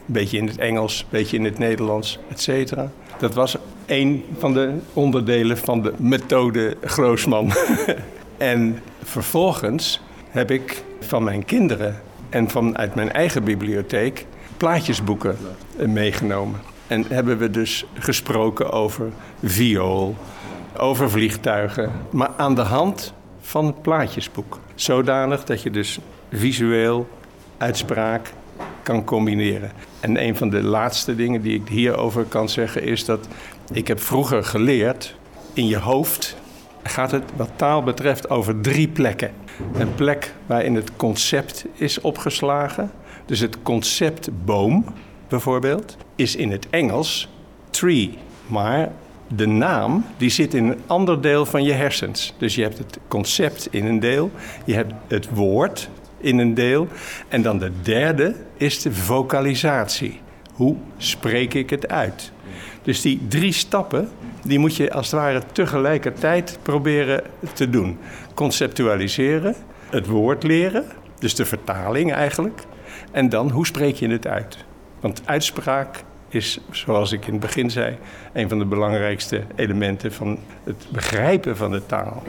Een 0.07 0.13
beetje 0.13 0.39
in 0.39 0.47
het 0.47 0.59
Engels, 0.59 1.01
een 1.01 1.07
beetje 1.11 1.37
in 1.37 1.45
het 1.45 1.59
Nederlands, 1.59 2.19
et 2.31 2.41
cetera. 2.41 2.91
Dat 3.19 3.35
was 3.35 3.57
een 3.87 4.25
van 4.39 4.53
de 4.53 4.75
onderdelen 4.93 5.59
van 5.59 5.83
de 5.83 5.93
methode 5.97 6.77
Groosman. 6.85 7.53
en 8.37 8.79
vervolgens 9.03 10.01
heb 10.31 10.51
ik 10.51 10.85
van 11.01 11.25
mijn 11.25 11.45
kinderen 11.45 12.01
en 12.29 12.51
vanuit 12.51 12.95
mijn 12.95 13.13
eigen 13.13 13.45
bibliotheek 13.45 14.27
plaatjesboeken 14.63 15.37
meegenomen. 15.87 16.61
En 16.87 17.05
hebben 17.09 17.39
we 17.39 17.51
dus 17.51 17.85
gesproken 17.99 18.71
over 18.71 19.11
viool, 19.43 20.17
over 20.77 21.11
vliegtuigen, 21.11 21.93
maar 22.11 22.31
aan 22.37 22.55
de 22.55 22.61
hand 22.61 23.13
van 23.41 23.67
het 23.67 23.83
plaatjesboek. 23.83 24.59
Zodanig 24.75 25.45
dat 25.45 25.63
je 25.63 25.71
dus 25.71 25.99
visueel 26.33 27.09
uitspraak 27.59 28.33
kan 28.83 29.05
combineren. 29.05 29.73
En 30.01 30.23
een 30.23 30.37
van 30.37 30.51
de 30.51 30.63
laatste 30.63 31.15
dingen 31.15 31.43
die 31.43 31.61
ik 31.61 31.69
hierover 31.69 32.25
kan 32.25 32.49
zeggen 32.49 32.83
is 32.83 33.05
dat 33.05 33.29
ik 33.73 33.89
heb 33.89 34.01
vroeger 34.01 34.45
geleerd 34.45 35.15
in 35.53 35.67
je 35.67 35.79
hoofd 35.79 36.37
gaat 36.83 37.11
het 37.11 37.25
wat 37.37 37.51
taal 37.57 37.83
betreft 37.83 38.31
over 38.31 38.61
drie 38.61 38.89
plekken. 38.89 39.31
Een 39.75 39.95
plek 39.95 40.35
waarin 40.47 40.75
het 40.75 40.97
concept 40.97 41.65
is 41.75 42.01
opgeslagen. 42.01 42.91
Dus 43.33 43.41
het 43.41 43.63
concept 43.63 44.29
boom 44.45 44.85
bijvoorbeeld 45.29 45.97
is 46.17 46.37
in 46.37 46.51
het 46.51 46.67
Engels 46.71 47.29
tree. 47.71 48.19
Maar 48.47 48.93
de 49.35 49.47
naam 49.47 50.05
die 50.17 50.31
zit 50.31 50.55
in 50.55 50.69
een 50.69 50.81
ander 50.87 51.21
deel 51.21 51.47
van 51.47 51.63
je 51.63 51.73
hersens. 51.73 52.35
Dus 52.39 52.55
je 52.55 52.63
hebt 52.63 52.79
het 52.79 52.99
concept 53.09 53.69
in 53.71 53.87
een 53.87 54.01
deel, 54.01 54.31
je 54.65 54.75
hebt 54.75 54.93
het 55.09 55.29
woord 55.31 55.89
in 56.19 56.39
een 56.39 56.55
deel 56.55 56.89
en 57.29 57.43
dan 57.43 57.59
de 57.59 57.73
derde 57.83 58.35
is 58.57 58.83
de 58.83 58.93
vocalisatie. 58.93 60.21
Hoe 60.55 60.77
spreek 60.97 61.55
ik 61.55 61.71
het 61.71 61.89
uit? 61.89 62.33
Dus 62.83 63.01
die 63.01 63.21
drie 63.29 63.53
stappen, 63.53 64.09
die 64.43 64.59
moet 64.59 64.77
je 64.77 64.93
als 64.93 65.11
het 65.11 65.21
ware 65.21 65.43
tegelijkertijd 65.53 66.59
proberen 66.63 67.23
te 67.53 67.71
doen. 67.71 67.99
Conceptualiseren, 68.35 69.55
het 69.91 70.07
woord 70.07 70.43
leren, 70.43 70.85
dus 71.19 71.35
de 71.35 71.45
vertaling 71.45 72.13
eigenlijk. 72.13 72.65
En 73.13 73.29
dan, 73.29 73.51
hoe 73.51 73.67
spreek 73.67 73.95
je 73.95 74.09
het 74.09 74.27
uit? 74.27 74.65
Want 75.01 75.23
uitspraak 75.25 76.05
is, 76.29 76.61
zoals 76.71 77.13
ik 77.13 77.27
in 77.27 77.33
het 77.33 77.41
begin 77.41 77.71
zei, 77.71 77.97
een 78.33 78.49
van 78.49 78.59
de 78.59 78.65
belangrijkste 78.65 79.43
elementen 79.55 80.13
van 80.13 80.39
het 80.65 80.87
begrijpen 80.93 81.57
van 81.57 81.71
de 81.71 81.87
taal. 81.87 82.23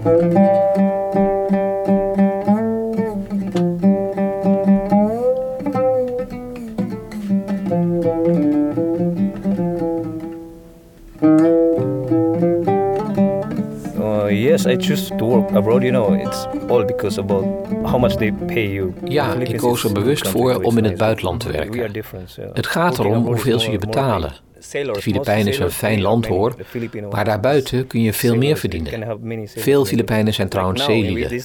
Yes, 14.53 14.65
I 14.65 14.77
choose 14.77 15.15
to 15.15 15.25
work 15.25 15.51
abroad. 15.51 15.81
You 15.81 15.91
know, 15.91 16.13
it's 16.13 16.47
all 16.69 16.85
because 16.85 17.19
about 17.19 17.45
how 17.83 17.99
much 17.99 18.15
they 18.15 18.31
pay 18.31 18.73
you. 18.73 18.93
Ja, 19.03 19.33
ik 19.33 19.57
koos 19.57 19.83
er 19.83 19.91
bewust 19.91 20.27
voor 20.27 20.61
om 20.61 20.77
in 20.77 20.83
het 20.83 20.97
buitenland 20.97 21.39
te 21.39 21.51
werken. 21.51 22.05
Het 22.53 22.67
gaat 22.67 22.99
erom 22.99 23.25
hoeveel 23.25 23.59
ze 23.59 23.71
je 23.71 23.77
betalen. 23.77 24.33
De 24.71 25.01
Filipijnen 25.01 25.47
is 25.47 25.59
een 25.59 25.71
fijn 25.71 26.01
land 26.01 26.27
hoor, 26.27 26.55
maar 27.11 27.25
daarbuiten 27.25 27.87
kun 27.87 28.01
je 28.01 28.13
veel 28.13 28.35
meer 28.35 28.57
verdienen. 28.57 29.19
Veel 29.45 29.85
Filipijnen 29.85 30.33
zijn 30.33 30.49
trouwens 30.49 30.83
zeelieden. 30.83 31.41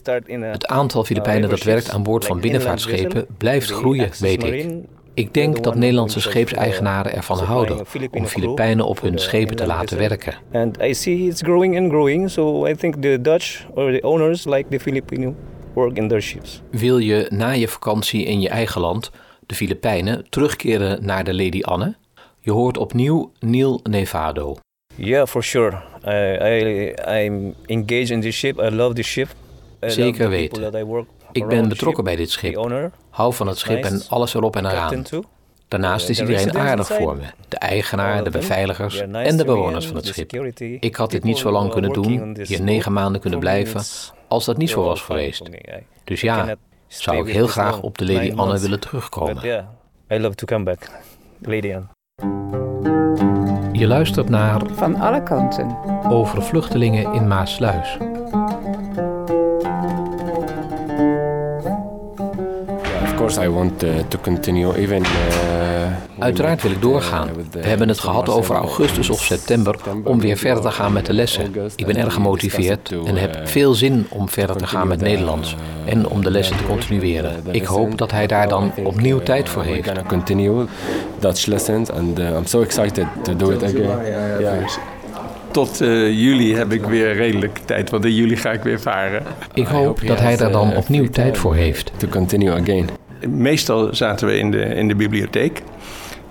Het 0.51 0.67
aantal 0.67 1.05
Filipijnen 1.05 1.43
uh, 1.43 1.49
dat 1.49 1.59
river 1.59 1.73
werkt 1.73 1.91
aan 1.91 2.03
boord 2.03 2.25
van 2.25 2.41
binnenvaartschepen 2.41 3.27
blijft 3.39 3.71
groeien, 3.71 4.11
weet 4.19 4.45
ik. 4.45 4.71
Ik 5.19 5.35
denk 5.35 5.63
dat 5.63 5.75
Nederlandse 5.75 6.21
scheepseigenaren 6.21 7.15
ervan 7.15 7.39
houden 7.39 7.87
om 8.11 8.27
Filipijnen 8.27 8.87
op 8.87 9.01
hun 9.01 9.19
schepen 9.19 9.57
te 9.57 9.67
laten 9.67 9.99
werken. 9.99 10.35
And 10.53 10.83
I 10.83 10.95
see 10.95 11.17
it's 11.17 11.43
growing 11.43 11.79
and 11.79 11.91
growing, 11.91 12.31
so 12.31 12.67
I 12.67 12.75
think 12.75 12.95
the 13.03 13.19
Dutch 13.21 13.65
or 13.75 13.93
the 13.93 14.03
owners 14.03 14.45
like 14.45 14.69
the 14.69 14.81
Filipino 14.81 15.35
work 15.75 15.97
in 15.97 16.09
their 16.09 16.23
ships. 16.23 16.63
Wil 16.71 16.99
je 16.99 17.27
na 17.29 17.51
je 17.51 17.69
vakantie 17.69 18.25
in 18.25 18.41
je 18.41 18.49
eigen 18.49 18.81
land, 18.81 19.11
de 19.47 19.55
Filipijnen, 19.55 20.27
terugkeren 20.29 21.05
naar 21.05 21.25
de 21.25 21.35
Lady 21.35 21.61
Anne? 21.61 21.97
Je 22.41 22.53
hoort 22.53 22.79
opnieuw 22.79 23.33
Neil 23.41 23.81
Nevado. 23.83 24.57
Yeah, 24.95 25.27
for 25.27 25.43
sure. 25.43 25.83
I, 26.05 26.37
I 26.45 27.25
I'm 27.25 27.55
engaged 27.67 28.11
in 28.11 28.21
this 28.21 28.37
ship. 28.37 28.61
I 28.61 28.71
love 28.71 28.95
this 28.95 29.07
ship. 29.07 29.29
I 29.85 29.91
Zeker 29.91 30.29
weten. 30.29 30.73
Ik 31.33 31.47
ben 31.47 31.69
betrokken 31.69 32.05
bij 32.05 32.17
dit 32.17 32.31
schip. 32.31 32.91
Hou 33.11 33.35
van 33.35 33.47
het 33.47 33.59
schip 33.59 33.85
en 33.85 34.03
alles 34.09 34.35
erop 34.35 34.57
en 34.57 34.67
eraan. 34.67 35.05
Daarnaast 35.69 36.09
is 36.09 36.21
iedereen 36.21 36.59
aardig 36.59 36.87
voor 36.87 37.17
me. 37.17 37.23
De 37.49 37.57
eigenaar, 37.57 38.25
de 38.25 38.31
beveiligers 38.31 39.01
en 39.01 39.37
de 39.37 39.45
bewoners 39.45 39.87
van 39.87 39.97
het 39.97 40.07
schip. 40.07 40.33
Ik 40.81 40.97
had 40.97 41.11
dit 41.11 41.25
niet 41.25 41.39
zo 41.39 41.51
lang 41.51 41.71
kunnen 41.71 41.93
doen, 41.93 42.37
hier 42.43 42.63
negen 42.63 42.93
maanden 42.93 43.21
kunnen 43.21 43.39
blijven, 43.39 43.83
als 44.29 44.45
dat 44.45 44.57
niet 44.57 44.71
zo 44.71 44.83
was 44.83 45.01
geweest. 45.01 45.43
Dus 46.05 46.21
ja, 46.21 46.57
zou 46.87 47.29
ik 47.29 47.35
heel 47.35 47.47
graag 47.47 47.81
op 47.81 47.99
de 47.99 48.13
Lady 48.13 48.33
Anne 48.37 48.59
willen 48.59 48.81
terugkomen. 48.81 49.43
yeah, 49.43 49.65
I 50.11 50.19
love 50.19 50.35
to 50.35 50.47
come 50.47 50.65
back. 50.65 50.91
Lady 51.43 51.75
Anne. 51.75 51.87
Je 53.73 53.87
luistert 53.87 54.29
naar 54.29 54.63
Van 54.73 54.97
alle 54.97 55.23
kanten. 55.23 55.77
Over 56.09 56.43
vluchtelingen 56.43 57.13
in 57.13 57.29
Maasluis. 57.29 57.97
Course 63.19 63.45
I 63.45 63.49
want 63.49 63.83
uh, 63.83 63.91
to 64.09 64.19
continue 64.19 64.75
even. 64.77 65.03
uh, 65.03 65.09
Uiteraard 66.19 66.63
wil 66.63 66.71
ik 66.71 66.83
doorgaan. 66.83 67.29
We 67.51 67.67
hebben 67.67 67.89
het 67.89 67.99
gehad 67.99 68.29
over 68.29 68.55
augustus 68.55 69.11
of 69.11 69.23
september 69.23 69.77
om 70.05 70.21
weer 70.21 70.37
verder 70.37 70.63
te 70.63 70.71
gaan 70.71 70.93
met 70.93 71.07
de 71.07 71.13
lessen. 71.13 71.55
Ik 71.77 71.87
ben 71.87 71.97
erg 71.97 72.15
gemotiveerd 72.15 72.95
en 73.07 73.17
heb 73.17 73.41
veel 73.45 73.75
zin 73.75 74.07
om 74.09 74.29
verder 74.29 74.57
te 74.57 74.67
gaan 74.67 74.89
met 74.89 75.01
Nederlands 75.01 75.57
en 75.85 76.09
om 76.09 76.23
de 76.23 76.31
lessen 76.31 76.57
te 76.57 76.65
continueren. 76.65 77.33
Ik 77.51 77.65
hoop 77.65 77.99
dat 77.99 78.11
hij 78.11 78.27
daar 78.27 78.49
dan 78.49 78.73
opnieuw 78.85 79.19
tijd 79.19 79.49
voor 79.49 79.63
heeft. 79.63 80.07
continue 80.07 80.67
Dutch 81.19 81.47
lessons 81.47 81.91
and 81.91 82.19
uh, 82.19 82.37
I'm 82.37 82.47
so 82.47 82.63
excited 82.63 83.07
to 83.23 83.37
do 83.37 83.51
it 83.51 83.63
again. 83.63 84.69
Tot 85.51 85.81
eh, 85.81 85.89
juli 86.11 86.55
heb 86.55 86.73
ik 86.73 86.85
weer 86.85 87.15
redelijk 87.15 87.59
tijd, 87.65 87.91
want 87.91 88.05
in 88.05 88.15
juli 88.15 88.37
ga 88.37 88.53
ik 88.53 88.63
weer 88.63 88.81
varen. 88.81 89.23
Ik 89.55 89.67
hoop 89.67 90.07
dat 90.07 90.21
hij 90.21 90.37
daar 90.37 90.51
dan 90.51 90.77
opnieuw 90.77 91.09
tijd 91.09 91.39
voor 91.39 91.55
heeft. 91.55 91.93
To 91.97 92.09
continue 92.09 92.53
again. 92.61 92.89
Meestal 93.29 93.95
zaten 93.95 94.27
we 94.27 94.39
in 94.39 94.51
de, 94.51 94.65
in 94.65 94.89
de 94.89 94.95
bibliotheek. 94.95 95.63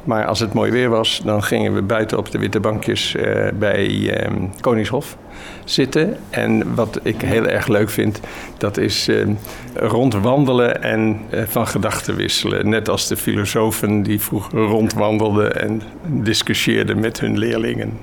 Maar 0.03 0.25
als 0.25 0.39
het 0.39 0.53
mooi 0.53 0.71
weer 0.71 0.89
was, 0.89 1.21
dan 1.25 1.43
gingen 1.43 1.73
we 1.73 1.81
buiten 1.81 2.17
op 2.17 2.31
de 2.31 2.37
witte 2.37 2.59
bankjes 2.59 3.15
eh, 3.15 3.47
bij 3.59 4.09
eh, 4.09 4.31
Koningshof 4.59 5.17
zitten. 5.65 6.17
En 6.29 6.75
wat 6.75 6.99
ik 7.03 7.21
heel 7.21 7.45
erg 7.45 7.67
leuk 7.67 7.89
vind, 7.89 8.19
dat 8.57 8.77
is 8.77 9.07
eh, 9.07 9.25
rondwandelen 9.73 10.83
en 10.83 11.21
eh, 11.29 11.43
van 11.47 11.67
gedachten 11.67 12.15
wisselen. 12.15 12.69
Net 12.69 12.89
als 12.89 13.07
de 13.07 13.17
filosofen 13.17 14.03
die 14.03 14.21
vroeger 14.21 14.59
rondwandelden 14.59 15.61
en 15.61 15.81
discussieerden 16.05 16.99
met 16.99 17.19
hun 17.19 17.37
leerlingen. 17.37 17.99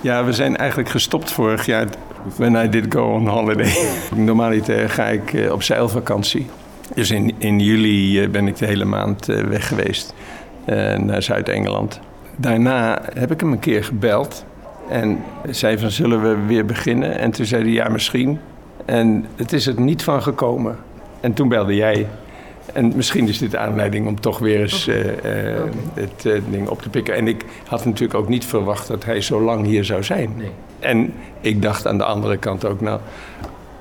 Ja, 0.00 0.24
we 0.24 0.32
zijn 0.32 0.56
eigenlijk 0.56 0.88
gestopt 0.88 1.32
vorig 1.32 1.66
jaar. 1.66 1.86
When 2.36 2.64
I 2.64 2.68
did 2.68 2.84
go 2.88 3.12
on 3.12 3.26
holiday. 3.26 3.72
Normaliter 4.14 4.90
ga 4.90 5.04
ik 5.04 5.32
eh, 5.32 5.52
op 5.52 5.62
zeilvakantie. 5.62 6.46
Dus 6.94 7.10
in, 7.10 7.34
in 7.38 7.60
juli 7.60 8.22
eh, 8.22 8.28
ben 8.28 8.46
ik 8.46 8.56
de 8.56 8.66
hele 8.66 8.84
maand 8.84 9.28
eh, 9.28 9.40
weg 9.40 9.68
geweest 9.68 10.14
eh, 10.64 10.96
naar 10.96 11.22
Zuid-Engeland. 11.22 12.00
Daarna 12.36 13.02
heb 13.14 13.30
ik 13.30 13.40
hem 13.40 13.52
een 13.52 13.58
keer 13.58 13.84
gebeld. 13.84 14.44
En 14.88 15.22
zei 15.50 15.78
van, 15.78 15.90
zullen 15.90 16.22
we 16.22 16.46
weer 16.46 16.64
beginnen? 16.64 17.18
En 17.18 17.30
toen 17.30 17.46
zei 17.46 17.62
hij, 17.62 17.72
ja, 17.72 17.88
misschien. 17.88 18.38
En 18.84 19.26
het 19.36 19.52
is 19.52 19.66
er 19.66 19.80
niet 19.80 20.02
van 20.02 20.22
gekomen. 20.22 20.76
En 21.20 21.32
toen 21.32 21.48
belde 21.48 21.74
jij. 21.74 22.06
En 22.72 22.92
misschien 22.96 23.28
is 23.28 23.38
dit 23.38 23.56
aanleiding 23.56 24.06
om 24.06 24.20
toch 24.20 24.38
weer 24.38 24.60
eens 24.60 24.88
het 25.94 26.42
ding 26.50 26.68
op 26.68 26.82
te 26.82 26.88
pikken. 26.88 27.14
En 27.14 27.28
ik 27.28 27.44
had 27.66 27.84
natuurlijk 27.84 28.18
ook 28.18 28.28
niet 28.28 28.44
verwacht 28.44 28.88
dat 28.88 29.04
hij 29.04 29.20
zo 29.20 29.40
lang 29.40 29.66
hier 29.66 29.84
zou 29.84 30.02
zijn. 30.02 30.30
En 30.78 31.14
ik 31.40 31.62
dacht 31.62 31.86
aan 31.86 31.98
de 31.98 32.04
andere 32.04 32.36
kant 32.36 32.64
ook, 32.64 32.80
nou, 32.80 33.00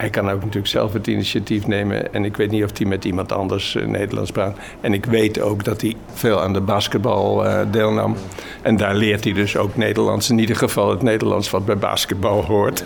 hij 0.02 0.10
kan 0.10 0.30
ook 0.30 0.40
natuurlijk 0.40 0.68
zelf 0.68 0.94
het 0.94 1.08
initiatief 1.08 1.68
nemen. 1.68 2.14
En 2.14 2.26
ik 2.26 2.38
weet 2.38 2.52
niet 2.52 2.64
of 2.64 2.78
hij 2.78 2.88
met 2.88 3.06
iemand 3.06 3.32
anders 3.32 3.76
eh, 3.76 3.86
Nederlands 3.86 4.32
praat. 4.32 4.58
En 4.82 4.94
ik 4.94 5.06
weet 5.06 5.42
ook 5.42 5.64
dat 5.64 5.82
hij 5.82 5.96
veel 6.14 6.42
aan 6.42 6.54
de 6.54 6.62
basketbal 6.62 7.46
eh, 7.46 7.60
deelnam. 7.72 8.16
En 8.62 8.78
daar 8.78 8.96
leert 8.96 9.24
hij 9.24 9.34
dus 9.34 9.58
ook 9.58 9.76
Nederlands. 9.76 10.30
In 10.30 10.40
ieder 10.40 10.56
geval 10.56 10.90
het 10.90 11.02
Nederlands 11.02 11.50
wat 11.50 11.66
bij 11.66 11.78
basketbal 11.78 12.46
hoort. 12.46 12.86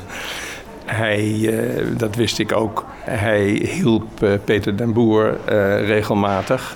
Hij, 0.86 1.50
eh, 1.50 1.86
dat 1.98 2.16
wist 2.16 2.40
ik 2.40 2.52
ook, 2.52 2.86
hij 3.00 3.46
hielp 3.48 4.08
Peter 4.44 4.78
den 4.78 4.94
Boer 4.94 5.38
regelmatig. 5.86 6.76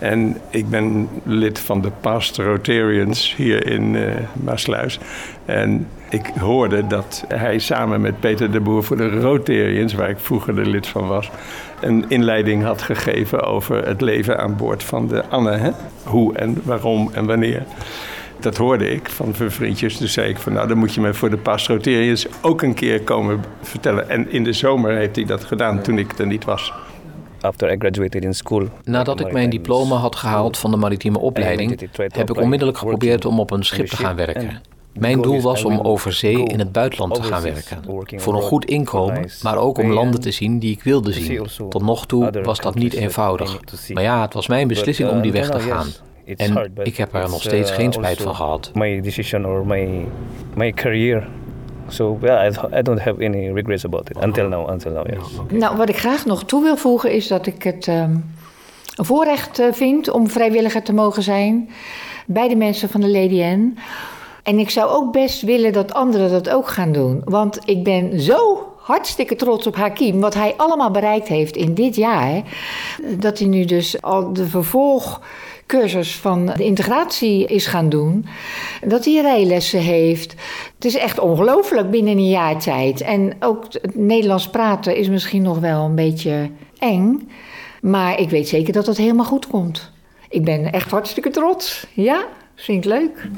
En 0.00 0.36
ik 0.50 0.68
ben 0.68 1.08
lid 1.22 1.58
van 1.58 1.80
de 1.80 1.90
Past 2.00 2.36
Rotarians 2.36 3.34
hier 3.36 3.66
in 3.66 3.96
eh 3.96 4.14
Maasluis. 4.32 4.98
En 5.44 5.86
ik 6.08 6.30
hoorde 6.38 6.86
dat 6.86 7.24
hij 7.28 7.58
samen 7.58 8.00
met 8.00 8.20
Peter 8.20 8.50
de 8.50 8.60
Boer 8.60 8.84
voor 8.84 8.96
de 8.96 9.20
Rotarians, 9.20 9.94
waar 9.94 10.10
ik 10.10 10.18
vroeger 10.18 10.54
de 10.54 10.66
lid 10.66 10.86
van 10.86 11.06
was, 11.06 11.30
een 11.80 12.04
inleiding 12.08 12.62
had 12.62 12.82
gegeven 12.82 13.42
over 13.42 13.86
het 13.86 14.00
leven 14.00 14.38
aan 14.38 14.56
boord 14.56 14.82
van 14.82 15.08
de 15.08 15.24
Anne. 15.24 15.56
Hè? 15.56 15.70
Hoe 16.04 16.34
en 16.36 16.60
waarom 16.64 17.10
en 17.12 17.26
wanneer. 17.26 17.64
Dat 18.38 18.56
hoorde 18.56 18.90
ik 18.90 19.08
van 19.08 19.34
vriendjes. 19.34 19.96
Dus 19.96 20.12
zei 20.12 20.28
ik 20.28 20.38
van 20.38 20.52
nou, 20.52 20.68
dan 20.68 20.78
moet 20.78 20.94
je 20.94 21.00
me 21.00 21.14
voor 21.14 21.30
de 21.30 21.36
Pastrotariërs 21.36 22.26
ook 22.40 22.62
een 22.62 22.74
keer 22.74 23.00
komen 23.00 23.44
vertellen. 23.62 24.08
En 24.08 24.32
in 24.32 24.44
de 24.44 24.52
zomer 24.52 24.96
heeft 24.96 25.16
hij 25.16 25.24
dat 25.24 25.44
gedaan 25.44 25.82
toen 25.82 25.98
ik 25.98 26.18
er 26.18 26.26
niet 26.26 26.44
was. 26.44 26.72
After 27.40 27.72
I 27.72 27.76
graduated 27.78 28.24
in 28.24 28.34
school. 28.34 28.68
Nadat 28.84 29.20
ik 29.20 29.32
mijn 29.32 29.50
diploma 29.50 29.96
had 29.96 30.16
gehaald 30.16 30.58
van 30.58 30.70
de 30.70 30.76
maritieme 30.76 31.18
opleiding, 31.18 31.80
heb 31.96 32.30
ik 32.30 32.40
onmiddellijk 32.40 32.78
geprobeerd 32.78 33.24
om 33.24 33.40
op 33.40 33.50
een 33.50 33.64
schip 33.64 33.86
te 33.86 33.96
gaan 33.96 34.16
werken. 34.16 34.60
Mijn 34.92 35.22
doel 35.22 35.40
was 35.40 35.64
om 35.64 35.80
over 35.80 36.12
zee 36.12 36.44
in 36.44 36.58
het 36.58 36.72
buitenland 36.72 37.14
te 37.14 37.22
gaan 37.22 37.42
werken. 37.42 37.84
Voor 38.20 38.34
een 38.34 38.42
goed 38.42 38.64
inkomen, 38.64 39.30
maar 39.42 39.56
ook 39.56 39.78
om 39.78 39.90
landen 39.90 40.20
te 40.20 40.30
zien 40.30 40.58
die 40.58 40.70
ik 40.70 40.82
wilde 40.82 41.12
zien. 41.12 41.46
Tot 41.68 41.82
nog 41.82 42.06
toe 42.06 42.42
was 42.42 42.58
dat 42.58 42.74
niet 42.74 42.92
eenvoudig. 42.94 43.60
Maar 43.92 44.02
ja, 44.02 44.22
het 44.22 44.34
was 44.34 44.46
mijn 44.46 44.68
beslissing 44.68 45.10
om 45.10 45.20
die 45.20 45.32
weg 45.32 45.50
te 45.50 45.60
gaan. 45.60 45.86
En 46.36 46.72
ik 46.82 46.96
heb 46.96 47.14
er 47.14 47.28
nog 47.28 47.42
steeds 47.42 47.70
geen 47.70 47.92
spijt 47.92 48.22
van 48.22 48.34
gehad. 48.34 48.70
My 48.74 49.00
decision 49.00 49.46
or 49.46 49.66
my 49.66 50.06
my 50.54 50.72
career. 50.72 51.28
So 51.90 52.18
yeah, 52.22 52.52
I, 52.52 52.78
I 52.78 52.82
don't 52.82 53.00
have 53.00 53.24
any 53.24 53.52
regrets 53.52 53.84
about 53.84 54.10
it 54.10 54.16
until 54.16 54.48
now. 54.48 54.70
Until 54.70 54.92
now, 54.92 55.06
yes. 55.06 55.58
Nou, 55.58 55.76
wat 55.76 55.88
ik 55.88 55.96
graag 55.96 56.26
nog 56.26 56.44
toe 56.44 56.62
wil 56.62 56.76
voegen 56.76 57.12
is 57.12 57.28
dat 57.28 57.46
ik 57.46 57.62
het 57.62 57.88
ehm, 57.88 58.16
een 58.94 59.04
voorrecht 59.04 59.58
eh, 59.58 59.72
vind 59.72 60.10
om 60.10 60.28
vrijwilliger 60.28 60.82
te 60.82 60.92
mogen 60.92 61.22
zijn 61.22 61.70
bij 62.26 62.48
de 62.48 62.56
mensen 62.56 62.88
van 62.88 63.00
de 63.00 63.10
Lady 63.10 63.42
Anne. 63.42 63.72
En 64.42 64.58
ik 64.58 64.70
zou 64.70 64.90
ook 64.90 65.12
best 65.12 65.42
willen 65.42 65.72
dat 65.72 65.94
anderen 65.94 66.30
dat 66.30 66.50
ook 66.50 66.68
gaan 66.68 66.92
doen. 66.92 67.22
Want 67.24 67.58
ik 67.64 67.84
ben 67.84 68.20
zo 68.20 68.68
hartstikke 68.76 69.36
trots 69.36 69.66
op 69.66 69.76
Hakim, 69.76 70.20
wat 70.20 70.34
hij 70.34 70.54
allemaal 70.56 70.90
bereikt 70.90 71.28
heeft 71.28 71.56
in 71.56 71.74
dit 71.74 71.96
jaar. 71.96 72.42
Dat 73.18 73.38
hij 73.38 73.48
nu 73.48 73.64
dus 73.64 74.02
al 74.02 74.32
de 74.32 74.48
cursus 75.70 76.16
van 76.16 76.46
de 76.56 76.64
integratie 76.64 77.46
is 77.46 77.66
gaan 77.66 77.88
doen. 77.88 78.26
Dat 78.86 79.04
hij 79.04 79.20
rijlessen 79.20 79.80
heeft. 79.80 80.34
Het 80.74 80.84
is 80.84 80.96
echt 80.96 81.18
ongelooflijk 81.18 81.90
binnen 81.90 82.16
een 82.16 82.28
jaar 82.28 82.58
tijd. 82.58 83.00
En 83.00 83.32
ook 83.40 83.64
het 83.72 83.94
Nederlands 83.94 84.48
praten 84.48 84.96
is 84.96 85.08
misschien 85.08 85.42
nog 85.42 85.58
wel 85.58 85.84
een 85.84 85.94
beetje 85.94 86.50
eng. 86.78 87.30
Maar 87.80 88.18
ik 88.18 88.30
weet 88.30 88.48
zeker 88.48 88.72
dat 88.72 88.86
het 88.86 88.96
helemaal 88.96 89.24
goed 89.24 89.46
komt. 89.46 89.92
Ik 90.28 90.44
ben 90.44 90.72
echt 90.72 90.90
hartstikke 90.90 91.30
trots. 91.30 91.86
Ja, 91.92 92.24
vind 92.54 92.84
ik 92.84 92.90
leuk. 92.90 93.28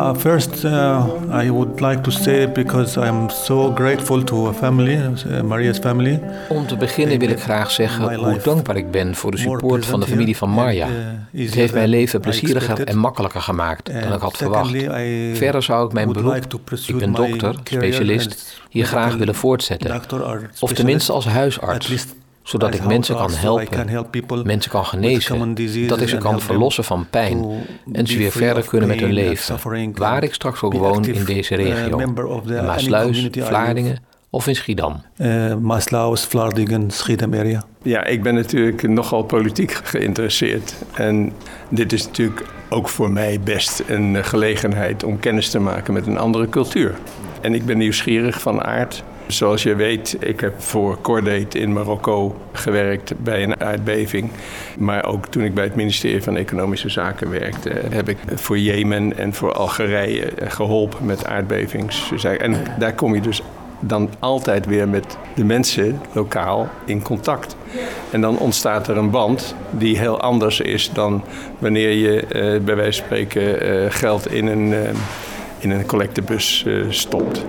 Yeah, 0.00 0.14
first 0.14 0.64
uh, 0.64 1.42
I 1.44 1.50
would 1.50 1.80
like 1.80 2.00
to 2.02 2.10
say 2.10 2.46
because 2.52 2.96
I'm 2.96 3.28
so 3.28 3.70
grateful 3.72 4.24
to 4.24 4.52
family, 4.52 4.96
uh, 4.96 5.42
Maria's 5.42 5.78
family. 5.78 6.20
Om 6.48 6.66
te 6.66 6.76
beginnen 6.76 7.18
wil 7.18 7.28
ik 7.28 7.40
graag 7.40 7.70
zeggen 7.70 8.14
hoe 8.14 8.38
dankbaar 8.42 8.76
ik 8.76 8.90
ben 8.90 9.14
voor 9.14 9.30
de 9.30 9.36
support 9.36 9.86
van 9.86 10.00
de 10.00 10.06
familie 10.06 10.36
van 10.36 10.50
Maria. 10.50 10.88
uh, 10.88 11.44
Het 11.44 11.54
heeft 11.54 11.74
mijn 11.74 11.88
leven 11.88 12.20
plezieriger 12.20 12.84
en 12.84 12.98
makkelijker 12.98 13.40
gemaakt 13.40 13.92
dan 13.92 14.12
ik 14.12 14.20
had 14.20 14.36
verwacht. 14.36 14.76
Verder 15.32 15.62
zou 15.62 15.86
ik 15.86 15.92
mijn 15.92 16.12
beroep, 16.12 16.34
ik 16.86 16.98
ben 16.98 17.12
dokter, 17.12 17.54
specialist, 17.64 18.60
hier 18.70 18.84
graag 18.86 19.16
willen 19.16 19.34
voortzetten. 19.34 20.00
Of 20.60 20.72
tenminste 20.72 21.12
als 21.12 21.26
huisarts 21.26 22.06
zodat 22.50 22.74
ik 22.74 22.86
mensen 22.86 23.16
kan 23.16 23.30
helpen, 23.86 24.46
mensen 24.46 24.70
kan 24.70 24.86
genezen, 24.86 25.56
dat 25.86 26.00
ik 26.00 26.08
ze 26.08 26.16
kan 26.16 26.40
verlossen 26.40 26.84
van 26.84 27.06
pijn 27.10 27.44
en 27.92 28.06
ze 28.06 28.18
weer 28.18 28.30
verder 28.30 28.64
kunnen 28.64 28.88
met 28.88 29.00
hun 29.00 29.12
leven, 29.12 29.58
waar 29.94 30.22
ik 30.22 30.34
straks 30.34 30.62
ook 30.62 30.74
woon 30.74 31.04
in 31.04 31.24
deze 31.24 31.54
regio, 31.54 31.98
in 31.98 32.14
Maasluis, 32.64 33.28
Vlaardingen 33.30 33.98
of 34.30 34.46
in 34.46 34.56
Schiedam. 34.56 35.02
Uh, 35.16 35.54
Maasluis, 35.54 36.24
Vlaardingen, 36.24 36.90
Schiedam 36.90 37.34
area. 37.34 37.64
Ja, 37.82 38.04
ik 38.04 38.22
ben 38.22 38.34
natuurlijk 38.34 38.88
nogal 38.88 39.22
politiek 39.22 39.72
geïnteresseerd 39.72 40.74
en 40.94 41.32
dit 41.68 41.92
is 41.92 42.04
natuurlijk 42.06 42.44
ook 42.68 42.88
voor 42.88 43.10
mij 43.10 43.40
best 43.44 43.82
een 43.86 44.24
gelegenheid 44.24 45.04
om 45.04 45.20
kennis 45.20 45.50
te 45.50 45.58
maken 45.58 45.92
met 45.92 46.06
een 46.06 46.18
andere 46.18 46.48
cultuur. 46.48 46.94
En 47.40 47.54
ik 47.54 47.64
ben 47.64 47.78
nieuwsgierig 47.78 48.40
van 48.40 48.62
aard 48.62 49.02
Zoals 49.30 49.62
je 49.62 49.74
weet, 49.74 50.16
ik 50.20 50.40
heb 50.40 50.62
voor 50.62 51.00
Cordate 51.00 51.58
in 51.58 51.72
Marokko 51.72 52.36
gewerkt 52.52 53.22
bij 53.22 53.42
een 53.42 53.60
aardbeving. 53.60 54.30
Maar 54.78 55.04
ook 55.04 55.26
toen 55.26 55.42
ik 55.42 55.54
bij 55.54 55.64
het 55.64 55.74
ministerie 55.74 56.22
van 56.22 56.36
Economische 56.36 56.88
Zaken 56.88 57.30
werkte, 57.30 57.70
heb 57.90 58.08
ik 58.08 58.18
voor 58.34 58.58
Jemen 58.58 59.18
en 59.18 59.34
voor 59.34 59.52
Algerije 59.52 60.32
geholpen 60.38 61.06
met 61.06 61.26
aardbevingszaken. 61.26 62.40
En 62.40 62.56
daar 62.78 62.94
kom 62.94 63.14
je 63.14 63.20
dus 63.20 63.42
dan 63.80 64.10
altijd 64.18 64.66
weer 64.66 64.88
met 64.88 65.16
de 65.34 65.44
mensen 65.44 66.00
lokaal 66.12 66.68
in 66.84 67.02
contact. 67.02 67.56
En 68.10 68.20
dan 68.20 68.38
ontstaat 68.38 68.88
er 68.88 68.96
een 68.96 69.10
band 69.10 69.54
die 69.70 69.98
heel 69.98 70.20
anders 70.20 70.60
is 70.60 70.90
dan 70.92 71.24
wanneer 71.58 71.90
je 71.90 72.22
uh, 72.22 72.60
bij 72.60 72.76
wijze 72.76 72.98
van 72.98 73.06
spreken 73.06 73.66
uh, 73.66 73.90
geld 73.90 74.32
in 74.32 74.46
een, 74.46 74.66
uh, 74.66 74.78
in 75.58 75.70
een 75.70 75.86
collectebus 75.86 76.66
stopt. 76.88 77.44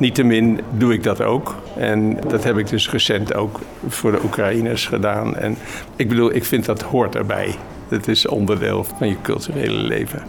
Niettemin 0.00 0.60
doe 0.70 0.92
ik 0.92 1.02
dat 1.02 1.22
ook. 1.22 1.54
En 1.76 2.18
dat 2.28 2.44
heb 2.44 2.56
ik 2.58 2.68
dus 2.68 2.90
recent 2.90 3.34
ook 3.34 3.60
voor 3.88 4.12
de 4.12 4.18
Oekraïners 4.24 4.86
gedaan. 4.86 5.36
En 5.36 5.56
ik 5.96 6.08
bedoel, 6.08 6.34
ik 6.34 6.44
vind 6.44 6.64
dat 6.64 6.82
hoort 6.82 7.14
erbij. 7.14 7.54
Dat 7.88 8.08
is 8.08 8.26
onderdeel 8.26 8.84
van 8.84 9.08
je 9.08 9.16
culturele 9.22 9.78
leven. 9.78 10.22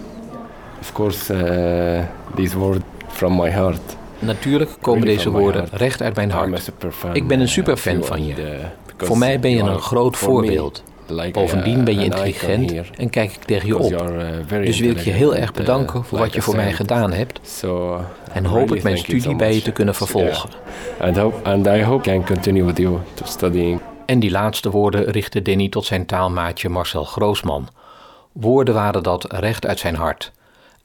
Of 0.79 0.91
course, 0.91 1.33
uh, 1.33 2.35
these 2.35 2.57
words 2.57 2.83
from 3.07 3.35
my 3.35 3.49
heart. 3.49 3.97
Natuurlijk 4.19 4.71
komen 4.81 5.05
deze 5.05 5.29
woorden 5.29 5.67
recht 5.71 6.01
uit 6.01 6.15
mijn 6.15 6.31
hart. 6.31 6.71
Ik 7.13 7.27
ben 7.27 7.39
een 7.39 7.49
superfan 7.49 8.03
van 8.03 8.25
je. 8.25 8.59
Voor 8.97 9.17
mij 9.17 9.39
ben 9.39 9.51
je 9.51 9.61
een 9.61 9.79
groot 9.79 10.17
voorbeeld. 10.17 10.83
Bovendien 11.31 11.83
ben 11.83 11.99
je 11.99 12.03
intelligent 12.03 12.91
en 12.97 13.09
kijk 13.09 13.31
ik 13.31 13.43
tegen 13.43 13.67
je 13.67 13.77
op. 13.77 14.13
Dus 14.47 14.79
wil 14.79 14.91
ik 14.91 14.99
je 14.99 15.11
heel 15.11 15.35
erg 15.35 15.53
bedanken 15.53 16.03
voor 16.03 16.17
wat 16.19 16.33
je 16.33 16.41
voor 16.41 16.55
mij 16.55 16.73
gedaan 16.73 17.11
hebt. 17.11 17.63
En 18.33 18.45
hoop 18.45 18.75
ik 18.75 18.83
mijn 18.83 18.97
studie 18.97 19.35
bij 19.35 19.53
je 19.53 19.61
te 19.61 19.71
kunnen 19.71 19.95
vervolgen. 19.95 20.49
And 21.43 21.67
I 21.67 21.83
hope 21.83 22.09
I 22.09 22.13
can 22.13 22.25
continue 22.25 22.63
with 22.63 22.77
you 22.77 22.97
to 23.13 23.25
studying. 23.25 23.79
En 24.05 24.19
die 24.19 24.31
laatste 24.31 24.69
woorden 24.69 25.03
richtte 25.03 25.41
Denny 25.41 25.69
tot 25.69 25.85
zijn 25.85 26.05
taalmaatje 26.05 26.69
Marcel 26.69 27.03
Groosman. 27.03 27.67
Woorden 28.31 28.73
waren 28.73 29.03
dat 29.03 29.33
recht 29.33 29.65
uit 29.65 29.79
zijn 29.79 29.95
hart. 29.95 30.31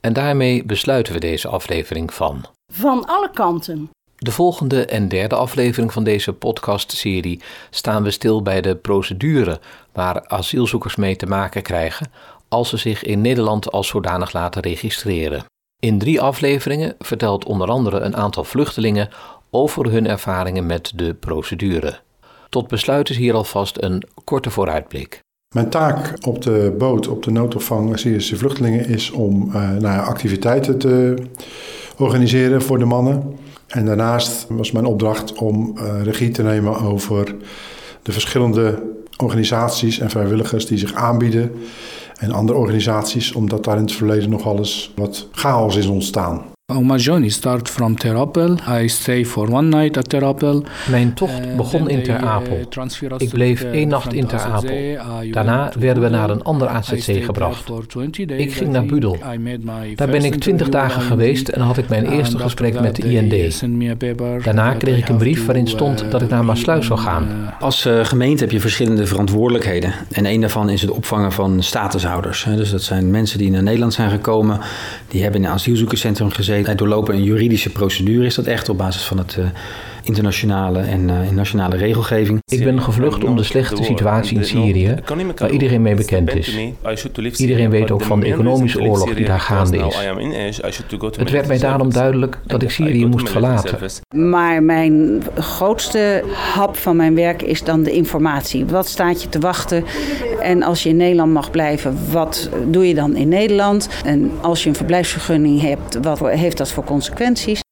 En 0.00 0.12
daarmee 0.12 0.64
besluiten 0.64 1.12
we 1.12 1.18
deze 1.18 1.48
aflevering 1.48 2.14
van. 2.14 2.44
Van 2.72 3.06
alle 3.06 3.30
kanten. 3.30 3.90
De 4.26 4.32
volgende 4.32 4.84
en 4.84 5.08
derde 5.08 5.34
aflevering 5.34 5.92
van 5.92 6.04
deze 6.04 6.32
podcastserie 6.32 7.40
staan 7.70 8.02
we 8.02 8.10
stil 8.10 8.42
bij 8.42 8.60
de 8.60 8.76
procedure 8.76 9.60
waar 9.92 10.28
asielzoekers 10.28 10.96
mee 10.96 11.16
te 11.16 11.26
maken 11.26 11.62
krijgen 11.62 12.10
als 12.48 12.68
ze 12.68 12.76
zich 12.76 13.02
in 13.02 13.20
Nederland 13.20 13.72
als 13.72 13.88
zodanig 13.88 14.32
laten 14.32 14.62
registreren. 14.62 15.44
In 15.82 15.98
drie 15.98 16.20
afleveringen 16.20 16.94
vertelt 16.98 17.44
onder 17.44 17.68
andere 17.68 18.00
een 18.00 18.16
aantal 18.16 18.44
vluchtelingen 18.44 19.08
over 19.50 19.90
hun 19.90 20.06
ervaringen 20.06 20.66
met 20.66 20.92
de 20.94 21.14
procedure. 21.14 21.98
Tot 22.48 22.68
besluit 22.68 23.10
is 23.10 23.16
hier 23.16 23.34
alvast 23.34 23.82
een 23.82 24.02
korte 24.24 24.50
vooruitblik. 24.50 25.20
Mijn 25.54 25.70
taak 25.70 26.16
op 26.26 26.42
de 26.42 26.74
boot, 26.78 27.08
op 27.08 27.22
de 27.22 27.30
noodopvang 27.30 27.98
Syrische 27.98 28.36
vluchtelingen, 28.36 28.86
is 28.88 29.10
om 29.10 29.50
nou 29.52 29.80
ja, 29.80 30.02
activiteiten 30.02 30.78
te 30.78 31.14
organiseren 31.96 32.62
voor 32.62 32.78
de 32.78 32.84
mannen. 32.84 33.38
En 33.66 33.86
daarnaast 33.86 34.46
was 34.48 34.72
mijn 34.72 34.84
opdracht 34.84 35.32
om 35.32 35.74
uh, 35.78 36.02
regie 36.02 36.30
te 36.30 36.42
nemen 36.42 36.80
over 36.80 37.34
de 38.02 38.12
verschillende 38.12 38.82
organisaties 39.16 39.98
en 39.98 40.10
vrijwilligers 40.10 40.66
die 40.66 40.78
zich 40.78 40.94
aanbieden. 40.94 41.52
En 42.18 42.32
andere 42.32 42.58
organisaties, 42.58 43.32
omdat 43.32 43.64
daar 43.64 43.76
in 43.76 43.82
het 43.82 43.92
verleden 43.92 44.30
nog 44.30 44.58
eens 44.58 44.92
wat 44.96 45.28
chaos 45.32 45.76
is 45.76 45.86
ontstaan. 45.86 46.55
My 46.72 46.96
journey 46.98 47.28
start 47.28 47.68
from 47.68 47.96
Ter 47.96 48.16
Apel. 48.16 48.56
I 48.82 48.88
stay 48.88 49.24
for 49.24 49.50
one 49.50 49.68
night 49.68 49.96
at 49.96 50.08
Ter 50.08 50.24
Apel. 50.24 50.64
Mijn 50.90 51.14
tocht 51.14 51.56
begon 51.56 51.88
in 51.88 52.02
Ter 52.02 52.16
Apel. 52.16 52.58
Ik 53.18 53.28
bleef 53.28 53.62
één 53.62 53.88
nacht 53.88 54.12
in 54.12 54.26
Ter 54.26 54.40
Apel. 54.40 54.96
Daarna 55.30 55.72
werden 55.78 56.02
we 56.02 56.08
naar 56.08 56.30
een 56.30 56.42
ander 56.42 56.68
AZC 56.68 57.24
gebracht. 57.24 57.70
Ik 58.26 58.52
ging 58.52 58.70
naar 58.70 58.86
Budel. 58.86 59.16
Daar 59.94 60.08
ben 60.08 60.24
ik 60.24 60.34
twintig 60.34 60.68
dagen 60.68 61.02
geweest 61.02 61.48
en 61.48 61.60
had 61.60 61.78
ik 61.78 61.88
mijn 61.88 62.06
eerste 62.10 62.38
gesprek 62.38 62.80
met 62.80 62.96
de 62.96 63.10
IND. 63.10 64.44
Daarna 64.44 64.74
kreeg 64.74 64.98
ik 64.98 65.08
een 65.08 65.16
brief 65.16 65.46
waarin 65.46 65.68
stond 65.68 66.10
dat 66.10 66.22
ik 66.22 66.28
naar 66.28 66.44
Maasluis 66.44 66.86
zou 66.86 66.98
gaan. 66.98 67.54
Als 67.60 67.88
gemeente 68.02 68.42
heb 68.42 68.52
je 68.52 68.60
verschillende 68.60 69.06
verantwoordelijkheden. 69.06 69.92
En 70.10 70.26
een 70.26 70.40
daarvan 70.40 70.70
is 70.70 70.80
het 70.80 70.90
opvangen 70.90 71.32
van 71.32 71.62
statushouders. 71.62 72.46
Dus 72.56 72.70
dat 72.70 72.82
zijn 72.82 73.10
mensen 73.10 73.38
die 73.38 73.50
naar 73.50 73.62
Nederland 73.62 73.94
zijn 73.94 74.10
gekomen. 74.10 74.60
Die 75.08 75.22
hebben 75.22 75.40
in 75.40 75.46
een 75.46 75.52
asielzoekerscentrum 75.52 76.30
gezeten 76.30 76.54
hij 76.64 76.74
doorlopen 76.74 77.14
een 77.14 77.24
juridische 77.24 77.70
procedure. 77.70 78.26
Is 78.26 78.34
dat 78.34 78.46
echt 78.46 78.68
op 78.68 78.78
basis 78.78 79.02
van 79.02 79.18
het 79.18 79.36
uh, 79.38 79.46
internationale 80.06 80.80
en 80.80 81.08
uh, 81.08 81.30
nationale 81.30 81.76
regelgeving? 81.76 82.40
Ik 82.44 82.64
ben 82.64 82.82
gevlucht 82.82 83.24
om 83.24 83.36
de 83.36 83.42
slechte 83.42 83.82
situatie 83.82 84.36
in 84.36 84.44
Syrië, 84.44 84.94
waar 85.36 85.50
iedereen 85.50 85.82
mee 85.82 85.94
bekend 85.94 86.34
is. 86.34 86.58
Iedereen 87.36 87.70
weet 87.70 87.90
ook 87.90 88.02
van 88.02 88.20
de 88.20 88.26
economische 88.26 88.80
oorlog 88.80 89.14
die 89.14 89.24
daar 89.24 89.40
gaande 89.40 89.76
is. 89.76 90.60
Het 91.16 91.30
werd 91.30 91.46
mij 91.46 91.58
daarom 91.58 91.92
duidelijk 91.92 92.38
dat 92.46 92.62
ik 92.62 92.70
Syrië 92.70 93.06
moest 93.06 93.28
verlaten. 93.28 93.78
Maar 94.14 94.62
mijn 94.62 95.22
grootste 95.38 96.24
hap 96.54 96.76
van 96.76 96.96
mijn 96.96 97.14
werk 97.14 97.42
is 97.42 97.64
dan 97.64 97.82
de 97.82 97.92
informatie. 97.92 98.66
Wat 98.66 98.88
staat 98.88 99.22
je 99.22 99.28
te 99.28 99.38
wachten? 99.38 99.84
En 100.40 100.62
als 100.62 100.82
je 100.82 100.88
in 100.88 100.96
Nederland 100.96 101.32
mag 101.32 101.50
blijven, 101.50 101.98
wat 102.12 102.50
doe 102.66 102.88
je 102.88 102.94
dan 102.94 103.16
in 103.16 103.28
Nederland? 103.28 103.88
En 104.04 104.30
als 104.40 104.62
je 104.62 104.68
een 104.68 104.74
verblijfsvergunning 104.74 105.60
hebt, 105.60 105.98
wat 106.02 106.28
heeft 106.28 106.58
dat 106.58 106.70
voor 106.70 106.84
consequenties? 106.84 107.64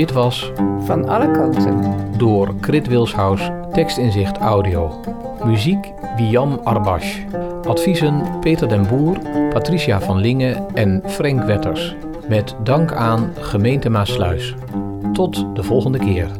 Dit 0.00 0.12
was 0.12 0.52
Van 0.78 1.08
alle 1.08 1.30
kanten. 1.30 1.94
Door 2.16 2.54
Krit 2.60 2.86
Wilshuis, 2.86 3.50
tekstinzicht 3.72 4.38
audio. 4.38 5.00
Muziek 5.44 5.92
Wiam 6.16 6.60
Arbash. 6.64 7.18
Adviezen 7.68 8.22
Peter 8.40 8.68
den 8.68 8.86
Boer, 8.86 9.18
Patricia 9.50 10.00
van 10.00 10.18
Lingen 10.18 10.74
en 10.74 11.02
Frank 11.06 11.42
Wetters. 11.44 11.96
Met 12.28 12.56
dank 12.64 12.92
aan 12.92 13.32
gemeente 13.40 13.90
Maasluis. 13.90 14.54
Tot 15.12 15.46
de 15.54 15.62
volgende 15.62 15.98
keer. 15.98 16.39